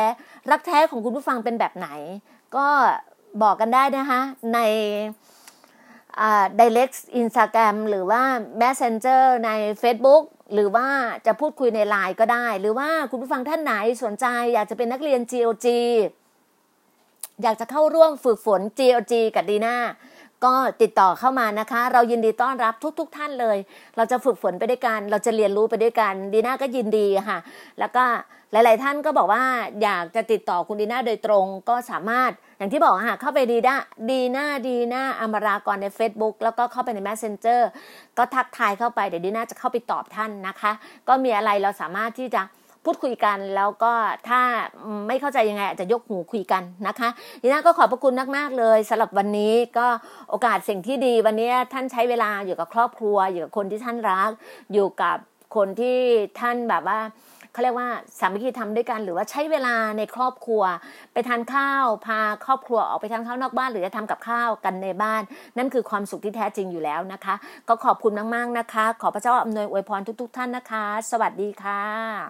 [0.51, 1.89] รักแท้ของคุณผู้ฟังเป็นแบบไหน
[2.55, 2.67] ก็
[3.43, 4.21] บอกกันได้นะคะ
[4.53, 4.59] ใน
[6.59, 8.21] direct Instagram หรือว่า
[8.61, 9.51] Messenger ใน
[9.81, 10.87] Facebook หรือว่า
[11.25, 15.67] จะพูดคุยในไลน์ก็ได้ หรือว่าคุณผู้ฟังท่านไหนสนใจอยากจะเป็นนักเรียน GOG
[17.43, 19.75] อยากจะเข้าร่วมฝึกฝน GOG กับดีน่า
[20.45, 23.57] ก็ติดต่อเข้ามานะคะ เรายินดีต้อนรับทุกๆทท่านเลย
[23.95, 27.37] เราจะฝึกฝนไปด้วยกัน เราจะเรียนรู้ไปด้วยกัน ดีน่าก็ยินดีค่ะ
[27.79, 28.05] แล้วก็
[28.51, 29.43] หลาย ๆ ท่านก็บอกว่า
[29.83, 33.75] อยากจะติดต่อคุณดีน่าโดยตรงก็สามารถอย่างที่บอกค่ะเข้าไปดีน่า
[34.11, 37.61] ดีน่าดีน่าอมรากรใน Facebook แล้วก็เข้าไปใน Messenger
[38.17, 40.71] ก็ทักทายเข้าไปเดี๋ยวดีน่าจะเข้าไปตอบท่านนะคะ
[41.07, 42.41] ก็มีอะไรเราสามารถที่จะ
[42.85, 43.93] พูดคุยกันแล้วก็
[44.29, 44.41] ถ้า
[45.07, 47.09] ไม่เข้าใจยังไงอาจจะยกหูคุยกันนะคะ
[47.41, 49.87] ดีน่าก็ขอบพระคุณมากๆเลยสำหรับวันนี้ก็
[50.29, 54.29] โอกาสสิ่งที่ดีวันนี้ท่านใช้เวลาอยู่กับครอบครัว อยู่กับคนที่ท่านรัก
[54.73, 55.17] อยู่กับ
[55.55, 55.99] คนที่
[56.39, 56.99] ท่านแบบว่า
[57.57, 60.63] เขาเรียกว่าสามัคคีทำด้วยกัน หรือว่าใช้เวลาในครอบครัว
[61.13, 65.21] ไปทานข้าว พาครอบครัวออกไปทานข้าวนอกบ้าน หรือจะทำกับข้าวกันในบ้าน
[65.57, 67.35] นั่นคือความสุขที่แท้จริงอยู่แล้วนะคะ
[67.69, 72.27] ก็ขอบคุณมากๆนะคะ ขอพระเจ้าอำนวยอวยพรทุก ๆ ท่านนะคะ สวัสดีค่ะ